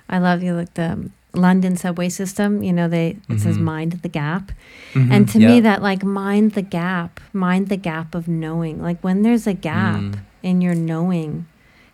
[0.08, 3.62] I love you like the London subway system, you know, they it says Mhm.
[3.74, 4.52] mind the gap.
[4.94, 5.12] Mm-hmm.
[5.12, 8.82] And to me that like mind the gap, mind the gap of knowing.
[8.82, 10.20] Like when there's a gap Mm.
[10.44, 11.46] in your knowing,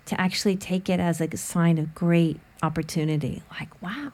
[0.07, 3.41] to actually take it as a sign of great opportunity.
[3.59, 4.11] Like, wow,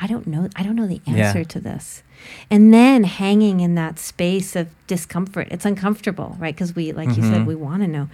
[0.00, 1.26] I don't know I don't know the Yeah.
[1.26, 2.02] answer to this.
[2.50, 5.48] And then hanging in that space of discomfort.
[5.50, 6.54] It's uncomfortable, right?
[6.54, 7.46] Because we like you said Mhm.
[7.46, 8.08] we want to know.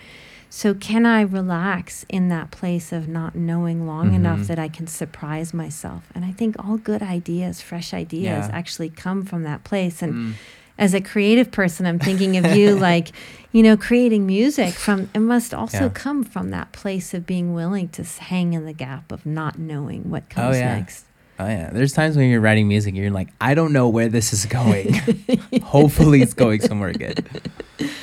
[0.49, 4.47] So can I relax in that place of not knowing long enough Mhm.
[4.47, 6.05] that I can surprise myself?
[6.15, 8.57] And I think all good ideas, fresh ideas Yeah.
[8.57, 10.33] actually come from that place and Mm.
[10.79, 13.09] as a creative person, I'm thinking of you like,
[13.53, 15.89] you know, creating music from it must also Yeah.
[16.05, 20.11] come from that place of being willing to hang in the gap of not knowing
[20.11, 20.77] what comes Oh, yeah.
[20.77, 21.05] next.
[21.39, 24.33] Oh yeah, there's times when you're writing music, you're like, I don't know where this
[24.33, 24.95] is going.
[25.63, 27.29] Hopefully, it's going somewhere good.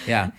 [0.05, 0.31] Yeah,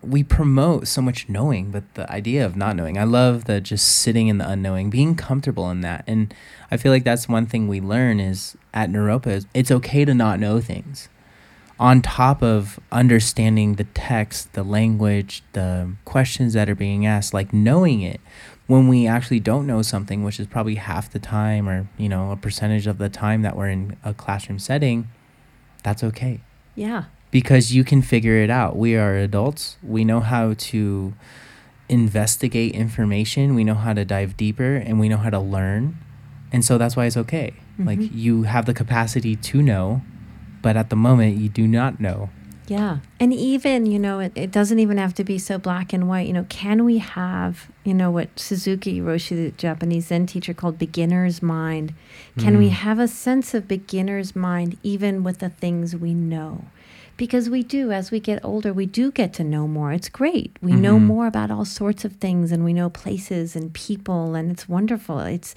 [0.00, 3.86] we promote so much knowing, but the idea of not knowing, I love the just
[3.86, 6.32] sitting in the unknowing, being comfortable in that, and
[6.70, 10.38] I feel like that's one thing we learn is at Naropa it's okay to not
[10.38, 11.08] know things.
[11.78, 17.52] On top of understanding the text, the language, the questions that are being asked, like
[17.52, 18.20] knowing it,
[18.66, 22.32] when we actually don't know something, which is probably half the time or, you know,
[22.32, 25.08] a percentage of the time that we're in a classroom setting,
[25.82, 26.40] that's okay
[26.74, 27.04] Yeah.
[27.30, 28.76] because you can figure it out.
[28.76, 29.76] We are adults.
[29.82, 31.12] We know how to
[31.88, 35.96] investigate information, we know how to dive deeper, and we know how to learn.
[36.52, 37.52] And so that's why it's okay.
[37.78, 38.10] Like Mhm.
[38.12, 40.02] you have the capacity to know,
[40.66, 42.28] but at the moment you do not know.
[42.66, 42.98] Yeah.
[43.20, 46.26] And even, you know, it, it doesn't even have to be so black and white.
[46.26, 50.76] You know, can we have, you know, what Suzuki Roshi, the Japanese Zen teacher, called
[50.76, 51.94] beginner's mind?
[52.36, 52.72] Can we Mm.
[52.86, 56.64] have a sense of beginner's mind even with the things we know?
[57.16, 59.92] Because we do, as we get older, we do get to know more.
[59.92, 60.50] It's great.
[60.60, 61.04] We know Mhm.
[61.14, 65.20] more about all sorts of things and we know places and people, and it's wonderful.
[65.20, 65.54] It's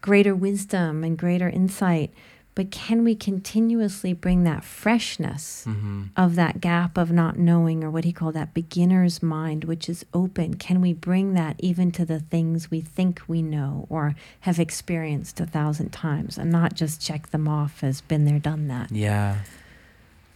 [0.00, 2.10] greater wisdom and greater insight.
[2.56, 6.04] But can we continuously bring that freshness Mm-hmm.
[6.16, 10.04] of that gap of not knowing, or what he called that beginner's mind, which is
[10.12, 10.54] open?
[10.54, 15.38] Can we bring that even to the things we think we know or have experienced
[15.38, 18.90] a thousand times and not just check them off as been there, done that?
[18.90, 19.38] Yeah.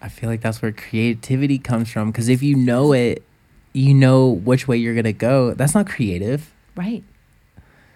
[0.02, 2.10] I feel like that's where creativity comes from.
[2.10, 3.22] Because if you know it,
[3.72, 5.54] you know which way you're going to go.
[5.54, 6.52] That's not creative.
[6.76, 7.02] Right.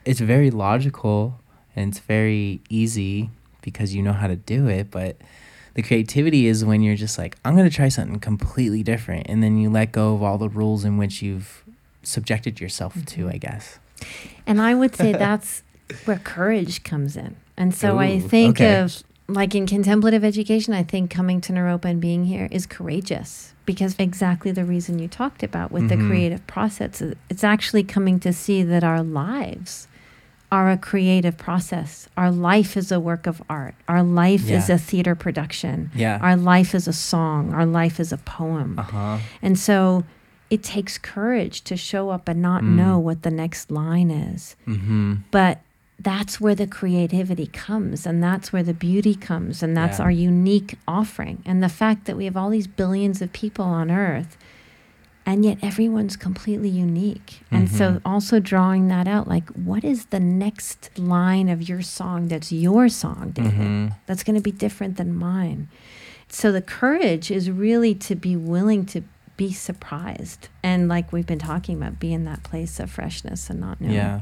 [0.04, 1.40] It's very logical
[1.76, 3.30] and it's very easy
[3.64, 4.90] because you know how to do it.
[4.90, 5.16] But
[5.74, 9.26] the creativity is when you're just like, I'm going to try something completely different.
[9.28, 11.64] And then you let go of all the rules in which you've
[12.02, 13.78] subjected yourself to, I guess.
[14.46, 15.62] And I would say that's
[16.04, 17.36] where courage comes in.
[17.56, 18.80] And so I think okay.
[18.80, 23.54] of, like in contemplative education, I think coming to Naropa and being here is courageous
[23.64, 25.88] because exactly the reason you talked about with Mhm.
[25.88, 27.02] the creative process.
[27.30, 29.88] It's actually coming to see that our lives
[30.54, 32.08] are a creative process.
[32.16, 33.74] Our life is a work of art.
[33.94, 35.76] Our life is a theater production.
[36.04, 36.18] Yeah.
[36.28, 37.52] Our life is a song.
[37.58, 38.78] Our life is a poem.
[38.78, 39.18] Uh huh.
[39.42, 40.04] And so
[40.50, 42.76] it takes courage to show up and not Mm.
[42.76, 44.54] know what the next line is.
[44.68, 45.14] Mm-hmm.
[45.30, 45.54] But
[45.98, 50.04] that's where the creativity comes and that's where the beauty comes and that's Yeah.
[50.04, 51.38] our unique offering.
[51.48, 54.36] And the fact that we have all these billions of people on earth
[55.26, 57.40] and yet everyone's completely unique.
[57.50, 58.00] And so Mhm.
[58.04, 62.88] also drawing that out like what is the next line of your song that's your
[62.88, 63.52] song, David?
[63.52, 63.86] Mm-hmm.
[64.06, 65.68] That's going to be different than mine.
[66.28, 69.02] So the courage is really to be willing to
[69.36, 73.60] be surprised and like we've been talking about be in that place of freshness and
[73.60, 73.94] not knowing.
[73.94, 74.20] Yeah.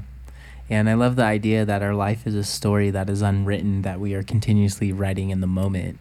[0.70, 4.00] And I love the idea that our life is a story that is unwritten that
[4.00, 5.98] we are continuously writing in the moment.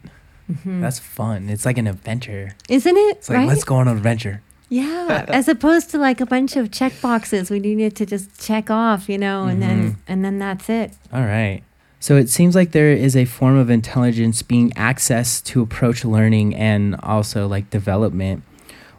[0.50, 0.80] Mhm.
[0.80, 1.48] That's fun.
[1.50, 2.54] It's like an adventure.
[2.68, 3.16] Isn't it?
[3.18, 3.48] It's like right?
[3.48, 4.40] let's go on an adventure.
[4.72, 8.70] Yeah, as opposed to like a bunch of check boxes we needed to just check
[8.70, 9.96] off, you know, and then Mhm.
[10.08, 10.92] and then that's it.
[11.12, 11.62] All right.
[12.00, 16.54] So it seems like there is a form of intelligence being accessed to approach learning
[16.56, 18.42] and also like development.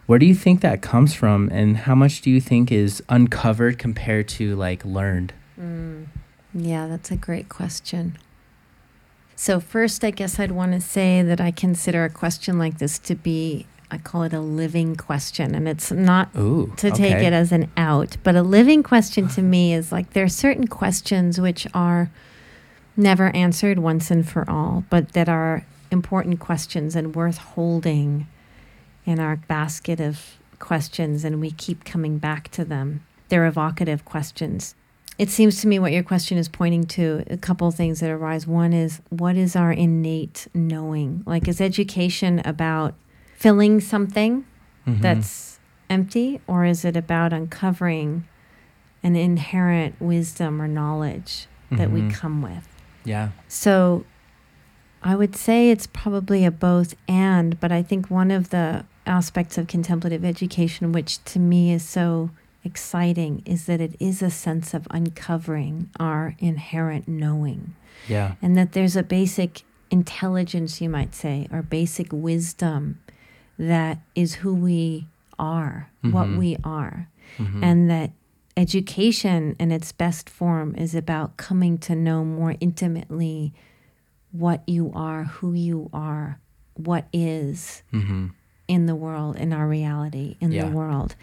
[0.06, 3.78] Where do you think that comes from and how much do you think is uncovered
[3.78, 5.32] compared to like learned?
[6.54, 8.16] Yeah, that's a great question.
[9.36, 12.98] So first, I guess I'd want to say that I consider a question like this
[13.00, 16.72] to be I call it a living question, and it's not Ooh.
[16.78, 17.26] to take okay.
[17.26, 18.16] it as an out.
[18.22, 22.10] But a living question to me is like there are certain questions which are
[22.96, 28.26] never answered once and for all, but that are important questions and worth holding
[29.04, 33.04] in our basket of questions, and we keep coming back to them.
[33.28, 34.74] They're evocative questions.
[35.16, 38.10] It seems to me what your question is pointing to a couple of things that
[38.10, 38.46] arise.
[38.46, 41.22] One is what is our innate knowing?
[41.24, 42.94] Like, is education about
[43.36, 44.44] filling something
[44.86, 45.00] Mhm.
[45.00, 45.58] that's
[45.90, 48.24] empty, or is it about uncovering
[49.02, 52.12] an inherent wisdom or knowledge that we Mhm.
[52.12, 52.66] come with?
[53.04, 53.30] Yeah.
[53.48, 54.04] So
[55.02, 59.58] I would say it's probably a both and, but I think one of the aspects
[59.58, 62.30] of contemplative education, which to me is so
[62.64, 67.74] exciting, is that it is a sense of uncovering our inherent knowing
[68.08, 68.36] Yeah.
[68.40, 72.98] and that there's a basic intelligence, you might say, or basic wisdom
[73.58, 75.06] that is who we
[75.38, 76.38] are, what Mhm.
[76.38, 77.62] we are, Mhm.
[77.62, 78.10] and that
[78.56, 83.52] education in its best form is about coming to know more intimately
[84.32, 86.38] what you are, who you are,
[86.74, 88.30] what is Mhm.
[88.66, 90.64] in the world, in our reality, in Yeah.
[90.68, 91.14] the world.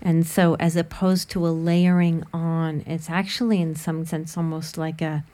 [0.00, 5.00] And so, as opposed to a layering on, it's actually, in some sense, almost like
[5.02, 5.24] a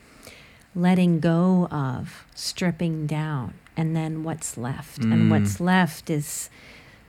[0.75, 5.01] letting go of, stripping down, and then what's left.
[5.01, 5.13] Mm.
[5.13, 6.51] And what's left is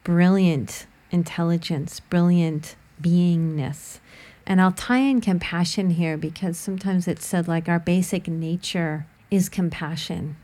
[0.04, 3.99] brilliant intelligence, brilliant beingness.
[4.45, 9.49] And I'll tie in compassion here because sometimes it's said like our basic nature is
[9.49, 10.36] compassion,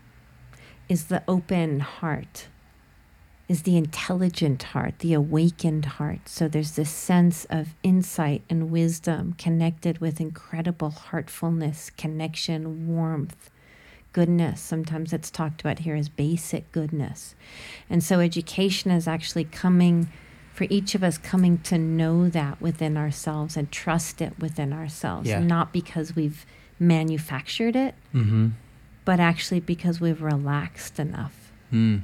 [0.88, 2.48] is the open heart
[3.50, 6.28] is the intelligent heart, the awakened heart.
[6.28, 13.50] So there's this sense of insight and wisdom connected with incredible heartfulness, connection, warmth,
[14.12, 14.60] goodness.
[14.60, 17.34] Sometimes it's talked about here as basic goodness.
[17.88, 20.10] And so education is actually coming
[20.52, 25.28] for each of us coming to know that within ourselves and trust it within ourselves,
[25.28, 25.38] Yeah.
[25.40, 26.44] not because we've
[26.78, 28.52] manufactured it, Mhm.
[29.04, 32.02] but actually because we've relaxed enough Mm.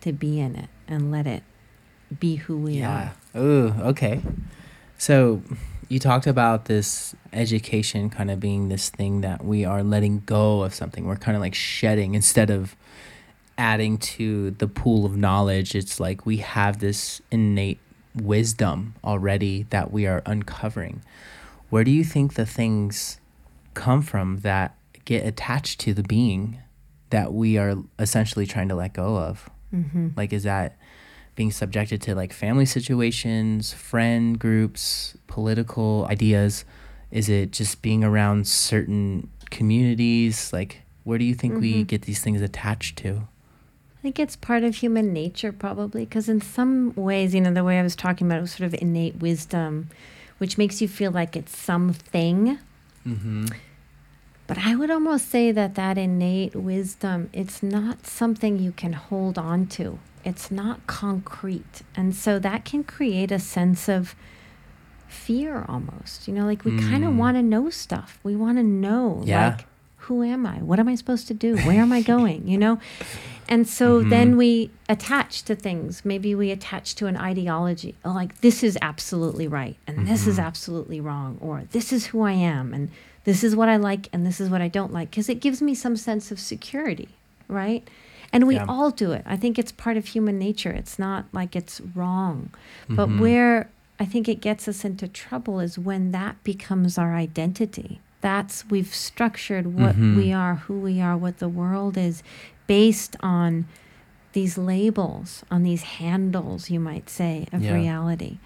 [0.00, 1.42] to be in it and let it
[2.20, 3.12] be who we Yeah.
[3.34, 3.40] are.
[3.40, 4.22] Oh, okay.
[4.96, 5.42] So
[5.88, 10.62] you talked about this education kind of being this thing that we are letting go
[10.62, 11.06] of something.
[11.06, 12.76] We're kind of like shedding instead of
[13.56, 15.74] adding to the pool of knowledge.
[15.74, 17.80] It's like we have this innate
[18.14, 21.02] wisdom already that we are uncovering.
[21.70, 23.20] Where do you think the things
[23.74, 26.58] come from that get attached to the being
[27.10, 29.48] that we are essentially trying to let go of?
[29.74, 30.08] Mm-hmm.
[30.16, 30.76] Like, is that
[31.38, 36.64] being subjected to like family situations, friend groups, political ideas?
[37.12, 40.52] Is it just being around certain communities?
[40.52, 41.86] Like, where do you think we Mhm.
[41.86, 43.28] get these things attached to?
[43.98, 47.62] I think it's part of human nature, probably, because in some ways, you know, the
[47.64, 49.88] way I was talking about it was sort of innate wisdom,
[50.38, 52.58] which makes you feel like it's something.
[53.06, 53.46] Mm-hmm.
[54.48, 59.38] But I would almost say that that innate wisdom, it's not something you can hold
[59.38, 59.98] on to.
[60.28, 61.82] It's not concrete.
[61.96, 64.14] And so that can create a sense of
[65.06, 66.28] fear almost.
[66.28, 67.16] You know, like we kind of Mm.
[67.16, 68.20] want to know stuff.
[68.22, 69.48] We want to know, Yeah.
[69.48, 69.66] like,
[70.02, 70.58] who am I?
[70.62, 71.56] What am I supposed to do?
[71.58, 72.46] Where am I going?
[72.46, 72.78] You know?
[73.48, 74.10] And so Mhm.
[74.10, 76.04] then we attach to things.
[76.04, 80.38] Maybe we attach to an ideology, oh, like this is absolutely right and this is
[80.38, 80.44] Mhm.
[80.44, 82.90] absolutely wrong, or this is who I am and
[83.24, 85.62] this is what I like and this is what I don't like, because it gives
[85.62, 87.08] me some sense of security,
[87.48, 87.88] right?
[88.32, 88.66] And we Yeah.
[88.68, 89.22] all do it.
[89.26, 90.70] I think it's part of human nature.
[90.70, 92.50] It's not like it's wrong.
[92.88, 93.20] But Mhm.
[93.20, 93.70] where
[94.00, 98.00] I think it gets us into trouble is when that becomes our identity.
[98.20, 100.16] That's we've structured what Mhm.
[100.16, 102.22] we are, who we are, what the world is
[102.66, 103.64] based on
[104.34, 107.72] these labels, on these handles, you might say, of Yeah.
[107.74, 108.38] reality.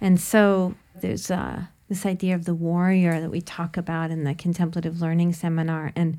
[0.00, 4.34] And so there's uh, this idea of the warrior that we talk about in the
[4.34, 5.92] contemplative learning seminar.
[5.96, 6.16] And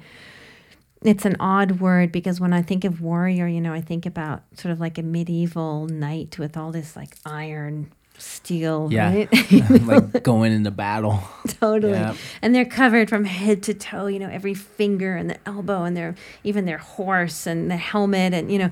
[1.05, 4.43] it's an odd word because when I think of warrior, you know, I think about
[4.55, 9.13] sort of like a medieval knight with all this like iron, steel, Yeah.
[9.13, 9.51] right?
[9.81, 11.21] like going into battle.
[11.47, 12.01] totally.
[12.41, 15.95] And they're covered from head to toe, you know, every finger and the elbow and
[15.97, 18.71] their even their horse and the helmet and you know.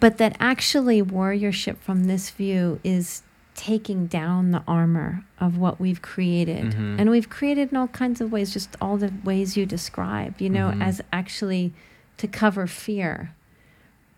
[0.00, 3.22] But that actually warriorship from this view is
[3.54, 6.72] taking down the armor of what we've created.
[6.72, 6.98] Mhm.
[6.98, 10.48] And we've created in all kinds of ways, just all the ways you describe, you
[10.48, 10.82] know, Mhm.
[10.82, 11.72] as actually
[12.16, 13.34] to cover fear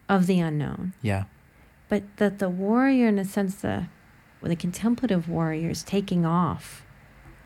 [0.09, 1.24] of the unknown Yeah.
[1.89, 3.87] but that the warrior in a sense the
[4.41, 6.85] well, the contemplative warrior is taking off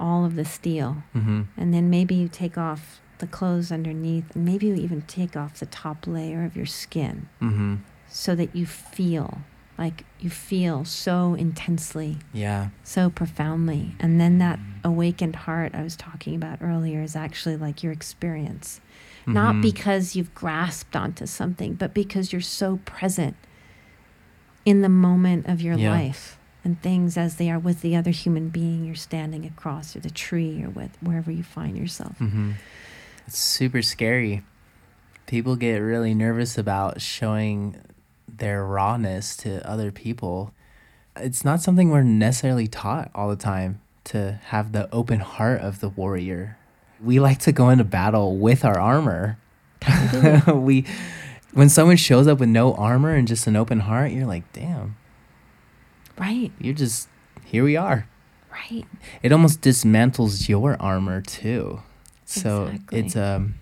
[0.00, 1.42] all of the steel Mm-hmm.
[1.56, 5.54] and then maybe you take off the clothes underneath and maybe you even take off
[5.60, 7.76] the top layer of your skin Mm-hmm.
[8.08, 9.42] so that you feel
[9.78, 12.68] like you feel so intensely Yeah.
[12.82, 17.82] so profoundly and then that awakened heart i was talking about earlier is actually like
[17.82, 18.80] your experience
[19.26, 19.62] not Mhm.
[19.62, 23.36] because you've grasped onto something, but because you're so present
[24.64, 25.90] in the moment of your Yeah.
[25.90, 30.00] life and things as they are with the other human being you're standing across, or
[30.00, 32.18] the tree, or with wherever you find yourself.
[32.18, 32.52] Mm-hmm.
[33.26, 34.42] It's super scary.
[35.26, 37.76] People get really nervous about showing
[38.38, 40.52] their rawness to other people.
[41.16, 45.80] It's not something we're necessarily taught all the time to have the open heart of
[45.80, 46.56] the warrior.
[47.02, 49.38] We like to go into battle with our armor.
[50.52, 50.84] we
[51.52, 54.96] when someone shows up with no armor and just an open heart, you're like, "Damn,
[56.18, 57.08] Right, you're just
[57.44, 58.06] here we are."
[58.50, 58.84] right.
[59.22, 61.80] it almost dismantles your armor too.
[62.24, 62.98] So Exactly.
[63.00, 63.54] it's um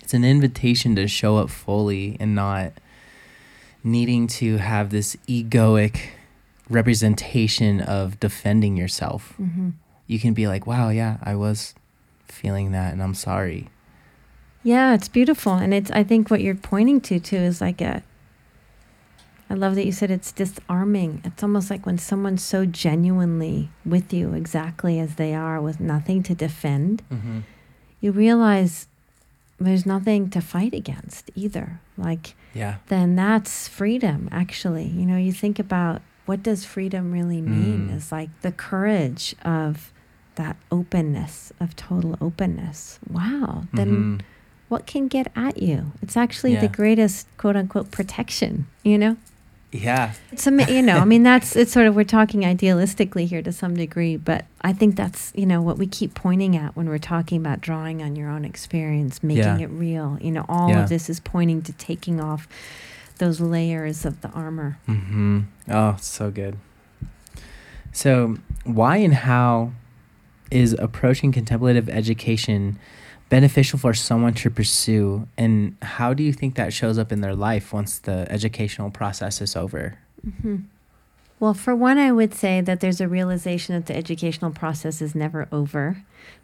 [0.00, 2.72] it's an invitation to show up fully and not
[3.84, 6.00] needing to have this egoic
[6.68, 9.34] representation of defending yourself.
[9.36, 9.70] hmm
[10.06, 11.74] You can be like, "Wow, yeah, I was
[12.26, 13.68] feeling that and I'm sorry."
[14.62, 15.90] Yeah, it's beautiful, and it's.
[15.90, 18.02] I think what you're pointing to too is like a.
[19.50, 21.20] I love that you said it's disarming.
[21.24, 26.22] It's almost like when someone's so genuinely with you, exactly as they are, with nothing
[26.24, 27.02] to defend.
[27.10, 27.40] Mm-hmm.
[28.00, 28.86] you realize
[29.60, 31.80] there's nothing to fight against either.
[31.98, 32.76] Like, Yeah.
[32.88, 34.86] then that's freedom, actually.
[34.86, 37.88] You know, you think about what does freedom really mean?
[37.88, 37.96] Mm.
[37.96, 39.90] Is like the courage of
[40.36, 42.98] that openness, of total openness.
[43.10, 43.64] Wow.
[43.72, 44.20] Then Mhm.
[44.68, 45.92] what can get at you?
[46.02, 49.16] It's actually the greatest quote unquote protection, you know?
[49.72, 50.12] Yeah.
[50.30, 53.74] It's you know, I mean that's it's sort of we're talking idealistically here to some
[53.74, 57.38] degree, but I think that's you know what we keep pointing at when we're talking
[57.38, 59.58] about drawing on your own experience, making Yeah.
[59.60, 60.18] it real.
[60.20, 60.82] You know, all Yeah.
[60.82, 62.46] of this is pointing to taking off
[63.18, 64.78] those layers of the armor.
[64.88, 65.40] Mm-hmm.
[65.68, 66.58] Oh, so good.
[67.92, 69.72] So, why and how
[70.50, 72.78] is approaching contemplative education
[73.32, 77.34] beneficial for someone to pursue, and how do you think that shows up in their
[77.34, 79.96] life once the educational process is over?
[80.22, 80.56] hmm
[81.40, 85.14] Well, for one, I would say that there's a realization that the educational process is
[85.14, 85.84] never over.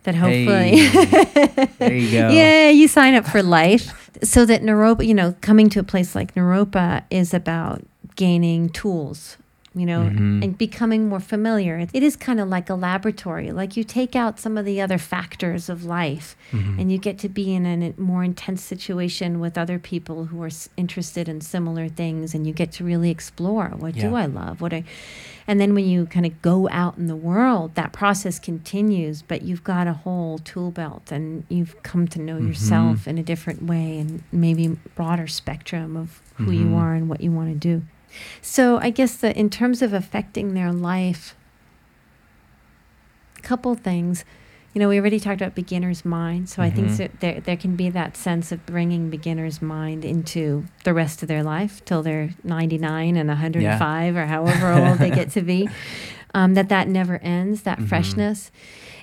[0.05, 2.30] That hopefully, Hey, there you go.
[2.30, 3.84] yeah, you sign up for life.
[4.22, 7.82] So that Naropa, you know, coming to a place like Naropa is about
[8.16, 9.36] gaining tools,
[9.79, 10.43] you know, Mhm.
[10.45, 11.87] and becoming more familiar.
[11.93, 13.53] It is kind of like a laboratory.
[13.53, 16.81] Like you take out some of the other factors of life Mhm.
[16.81, 20.47] and you get to be in a more intense situation with other people who are
[20.49, 24.61] s- interested in similar things and you get to really explore what do I love?
[24.61, 24.85] What I
[25.51, 29.41] and then when you kind of go out in the world, that process continues, but
[29.41, 32.49] you've got a whole tool belt and you've come to know Mhm.
[32.49, 36.74] yourself in a different way and maybe broader spectrum of who you Mhm.
[36.76, 37.83] are and what you want to do.
[38.43, 41.35] So I guess that in terms of affecting their life,
[43.39, 44.25] a couple things.
[44.75, 46.97] You know, we already talked about beginner's mind, so I think Mhm.
[46.99, 51.29] that there there can be that sense of bringing beginner's mind into the rest of
[51.29, 55.69] their life till they're 99 and 105 or however old they get to be.
[56.35, 57.89] Um, that that never ends, that Mhm.
[57.89, 58.51] freshness.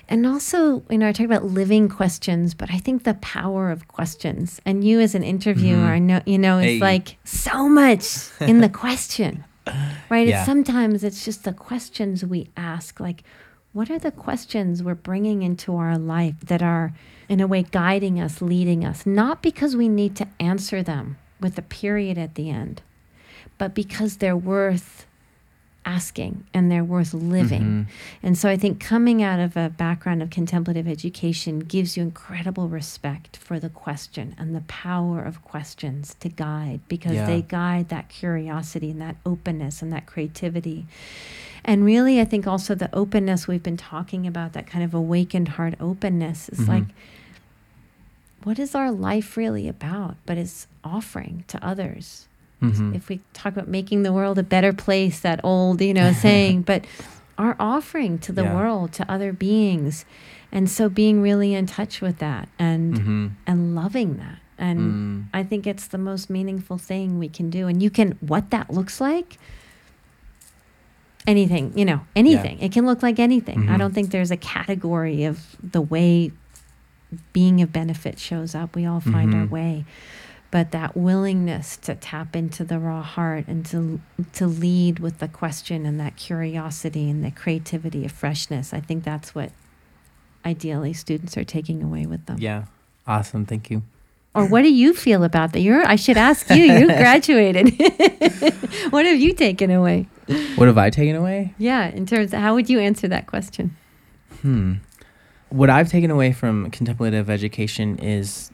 [0.08, 3.88] And also, you know, I talk about living questions, but I think the power of
[3.88, 4.60] questions.
[4.64, 5.88] And you, as an interviewer, Mhm.
[5.88, 6.78] I know, you know, it's Hey.
[6.78, 9.42] like so much in the question,
[10.10, 10.28] right?
[10.28, 10.38] Yeah.
[10.38, 13.24] It's sometimes it's just the questions we ask, like,
[13.72, 16.92] what are the questions we're bringing into our life that are,
[17.28, 19.04] in a way, guiding us, leading us?
[19.06, 22.80] Not because we need to answer them with a period at the end,
[23.58, 25.05] but because they're worth
[25.86, 27.62] asking and they're worth living.
[27.62, 27.86] Mhm.
[28.22, 32.68] And so I think coming out of a background of contemplative education gives you incredible
[32.68, 37.26] respect for the question and the power of questions to guide because Yeah.
[37.26, 40.86] they guide that curiosity and that openness and that creativity.
[41.64, 45.48] And really, I think also the openness we've been talking about, that kind of awakened
[45.48, 46.68] heart openness, is Mhm.
[46.68, 46.84] like,
[48.42, 50.16] what is our life really about?
[50.26, 52.26] But it's offering to others
[52.62, 52.94] Mhm.
[52.94, 56.62] if we talk about making the world a better place, that old, you know, saying,
[56.66, 56.84] but
[57.38, 58.54] our offering to the Yeah.
[58.54, 60.04] world, to other beings.
[60.50, 63.30] And so being really in touch with that and Mhm.
[63.46, 64.38] and loving that.
[64.58, 65.24] And Mm.
[65.34, 67.66] I think it's the most meaningful thing we can do.
[67.68, 69.36] And you can what that looks like
[71.26, 72.58] anything, you know, anything.
[72.60, 73.68] It can look like anything.
[73.68, 73.78] I Mhm.
[73.78, 76.30] don't think there's a category of the way
[77.32, 78.74] being of benefit shows up.
[78.76, 79.50] We all find our Mhm.
[79.50, 79.84] way
[80.50, 84.00] but that willingness to tap into the raw heart and to
[84.32, 89.04] to lead with the question and that curiosity and the creativity of freshness i think
[89.04, 89.50] that's what
[90.44, 92.64] ideally students are taking away with them Yeah.
[93.06, 93.46] Awesome.
[93.46, 93.82] Thank you.
[94.34, 97.70] or what do you feel about that you're i should ask you you graduated
[98.90, 100.08] what have you taken away
[100.56, 101.54] What have I taken away?
[101.58, 103.76] yeah in terms of how would you answer that question
[104.42, 104.74] Hmm.
[105.48, 108.50] What I've taken away from contemplative education is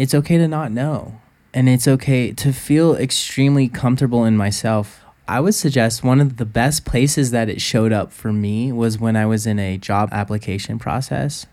[0.00, 1.20] it's okay to not know.
[1.52, 5.04] And it's okay to feel extremely comfortable in myself.
[5.28, 8.98] I would suggest one of the best places that it showed up for me was
[8.98, 11.46] when I was in a job application process.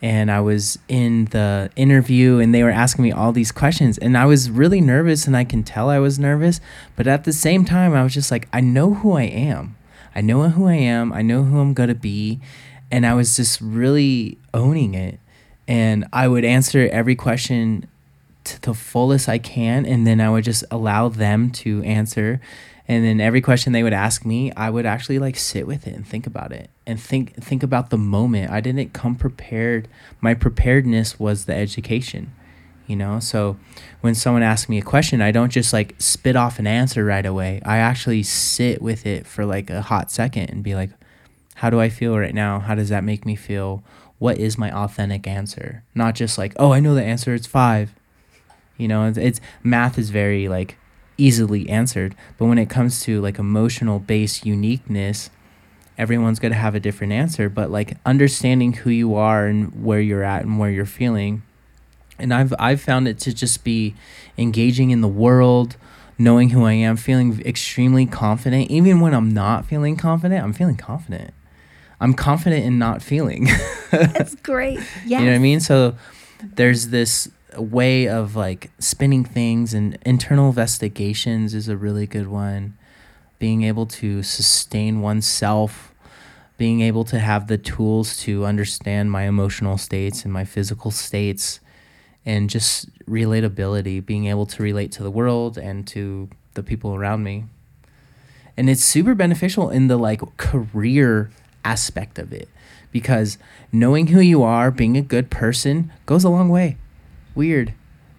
[0.00, 3.98] And I was in the interview and they were asking me all these questions.
[3.98, 6.62] And I was really nervous and I can tell I was nervous.
[6.96, 9.76] But at the same time, I was just like, I know who I am.
[10.14, 11.12] I know who I am.
[11.12, 12.40] I know who I'm going to be.
[12.90, 15.20] And I was just really owning it.
[15.68, 17.86] And I would answer every question
[18.44, 19.86] to the fullest I can.
[19.86, 22.40] And then I would just allow them to answer.
[22.88, 25.94] And then every question they would ask me, I would actually like sit with it
[25.94, 28.50] and think about it and think think about the moment.
[28.50, 29.86] I didn't come prepared.
[30.22, 32.32] My preparedness was the education
[32.88, 33.56] you know so
[34.00, 37.26] when someone asks me a question i don't just like spit off an answer right
[37.26, 40.90] away i actually sit with it for like a hot second and be like
[41.56, 43.84] how do i feel right now how does that make me feel
[44.18, 47.94] what is my authentic answer not just like oh i know the answer it's five
[48.76, 50.76] you know it's, it's math is very like
[51.16, 55.30] easily answered but when it comes to like emotional based uniqueness
[55.96, 60.00] everyone's going to have a different answer but like understanding who you are and where
[60.00, 61.42] you're at and where you're feeling
[62.18, 63.94] and I've I've found it to just be
[64.36, 65.76] engaging in the world,
[66.18, 68.70] knowing who I am, feeling extremely confident.
[68.70, 71.32] Even when I'm not feeling confident, I'm feeling confident.
[72.00, 73.48] I'm confident in not feeling.
[73.90, 75.60] that's great yeah You know what I mean?
[75.60, 75.96] So
[76.42, 82.76] there's this way of like spinning things and internal investigations is a really good one.
[83.38, 85.92] Being able to sustain oneself,
[86.56, 91.60] being able to have the tools to understand my emotional states and my physical states
[92.26, 97.22] and just relatability, being able to relate to the world and to the people around
[97.22, 97.44] me.
[98.56, 101.30] And it's super beneficial in the like career
[101.64, 102.48] aspect of it
[102.90, 103.38] because
[103.72, 106.76] knowing who you are, being a good person goes a long way.
[107.34, 107.74] Weird.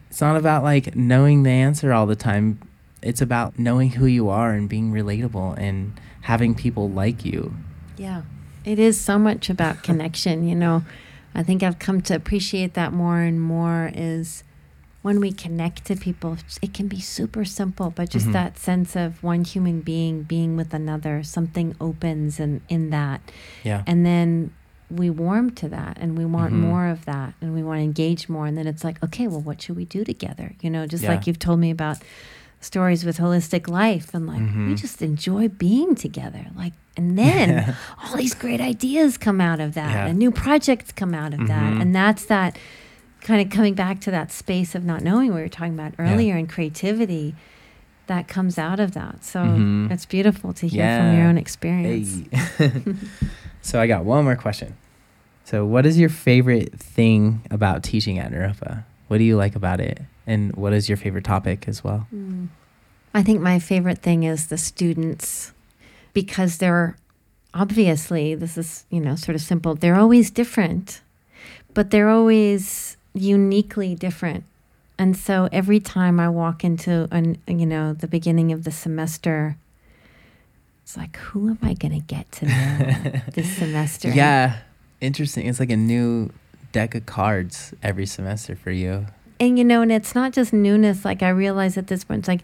[0.09, 2.59] It's not about like knowing the answer all the time.
[3.01, 7.53] It's about knowing who you are and being relatable and having people like you.
[7.97, 8.23] Yeah.
[8.65, 10.83] It is so much about connection, you know.
[11.33, 14.43] I think I've come to appreciate that more and more is
[15.01, 18.33] when we connect to people, it can be super simple, but just Mhm.
[18.33, 23.21] that sense of one human being being with another, something opens and in that.
[23.63, 23.83] Yeah.
[23.87, 24.51] And then
[24.91, 26.57] we warm to that and we want Mhm.
[26.61, 28.45] more of that and we want to engage more.
[28.47, 30.53] And then it's like, okay, well, what should we do together?
[30.61, 31.11] You know, just Yeah.
[31.11, 31.99] like you've told me about
[32.59, 34.77] stories with holistic life and like we Mhm.
[34.77, 36.47] just enjoy being together.
[36.57, 37.73] Like, and then
[38.03, 40.07] all these great ideas come out of that Yeah.
[40.07, 41.73] and new projects come out of that.
[41.73, 41.81] Mhm.
[41.81, 42.57] And that's that
[43.21, 46.35] kind of coming back to that space of not knowing we were talking about earlier
[46.35, 47.35] and creativity
[48.07, 49.23] that comes out of that.
[49.23, 49.91] So Mhm.
[49.91, 52.23] it's beautiful to hear from your own experience.
[52.57, 52.71] Hey.
[53.61, 54.75] so I got one more question.
[55.45, 58.83] So what is your favorite thing about teaching at Naropa?
[59.07, 60.01] What do you like about it?
[60.25, 62.07] And what is your favorite topic as well?
[62.13, 62.47] Mm.
[63.13, 65.51] I think my favorite thing is the students
[66.13, 66.95] because they're
[67.53, 71.01] obviously, this is, you know, sort of simple, they're always different,
[71.73, 74.43] but they're always uniquely different.
[74.97, 79.55] And so every time I walk into an, you know, the beginning of the semester,
[80.83, 84.09] it's like, who am I going to get to know this semester?
[84.09, 84.57] Yeah.
[85.01, 85.47] Interesting.
[85.47, 86.31] It's like a new
[86.71, 89.05] deck of cards every semester for you.
[89.39, 91.05] and you know, and it's not just newness.
[91.05, 92.41] Like I realize at this point, it's like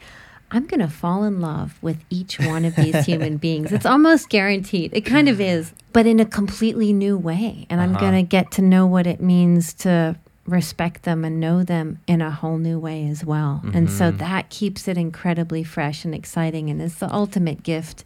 [0.52, 3.74] I'm gonna fall in love with each one of these human beings.
[3.74, 4.92] It's almost guaranteed.
[4.94, 7.68] It kind of is, but in a completely new way.
[7.70, 8.00] And I'm Uh-huh.
[8.06, 10.16] gonna get to know what it means to
[10.46, 13.64] respect them and know them in a whole new way as well.
[13.74, 14.18] And so Mhm.
[14.20, 18.04] that keeps it incredibly fresh and exciting, and it's the ultimate gift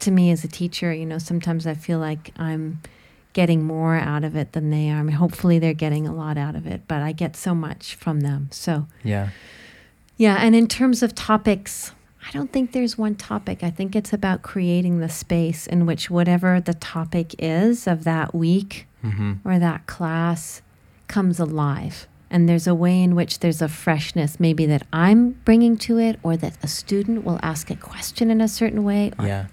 [0.00, 0.92] to me as a teacher.
[0.92, 2.80] You know, sometimes I feel like I'm
[3.32, 4.98] getting more out of it than they are.
[4.98, 7.94] I mean, hopefully they're getting a lot out of it, but I get so much
[7.94, 8.48] from them.
[8.50, 9.28] So, Yeah.
[10.18, 10.34] yeah.
[10.36, 11.92] And in terms of topics,
[12.28, 13.64] I don't think there's one topic.
[13.64, 18.34] I think it's about creating the space in which whatever the topic is of that
[18.34, 19.32] week Mm-hmm.
[19.48, 20.60] or that class
[21.12, 22.06] comes alive.
[22.30, 26.18] And there's a way in which there's a freshness, maybe that I'm bringing to it,
[26.22, 29.46] or that a student will ask a question in a certain way, or Yeah.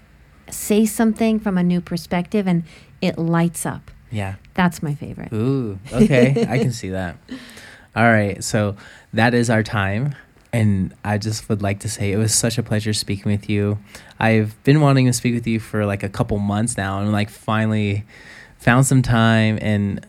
[0.48, 2.62] say something from a new perspective, and
[3.02, 3.90] it lights up.
[4.10, 4.36] Yeah.
[4.54, 5.30] That's my favorite.
[5.32, 6.46] Ooh, okay.
[6.48, 7.16] I can see that.
[7.96, 8.42] All right.
[8.42, 8.76] So
[9.12, 10.14] that is our time.
[10.52, 13.78] And I just would like to say it was such a pleasure speaking with you.
[14.18, 17.30] I've been wanting to speak with you for like a couple months now and like
[17.30, 18.04] finally
[18.58, 20.04] found some time and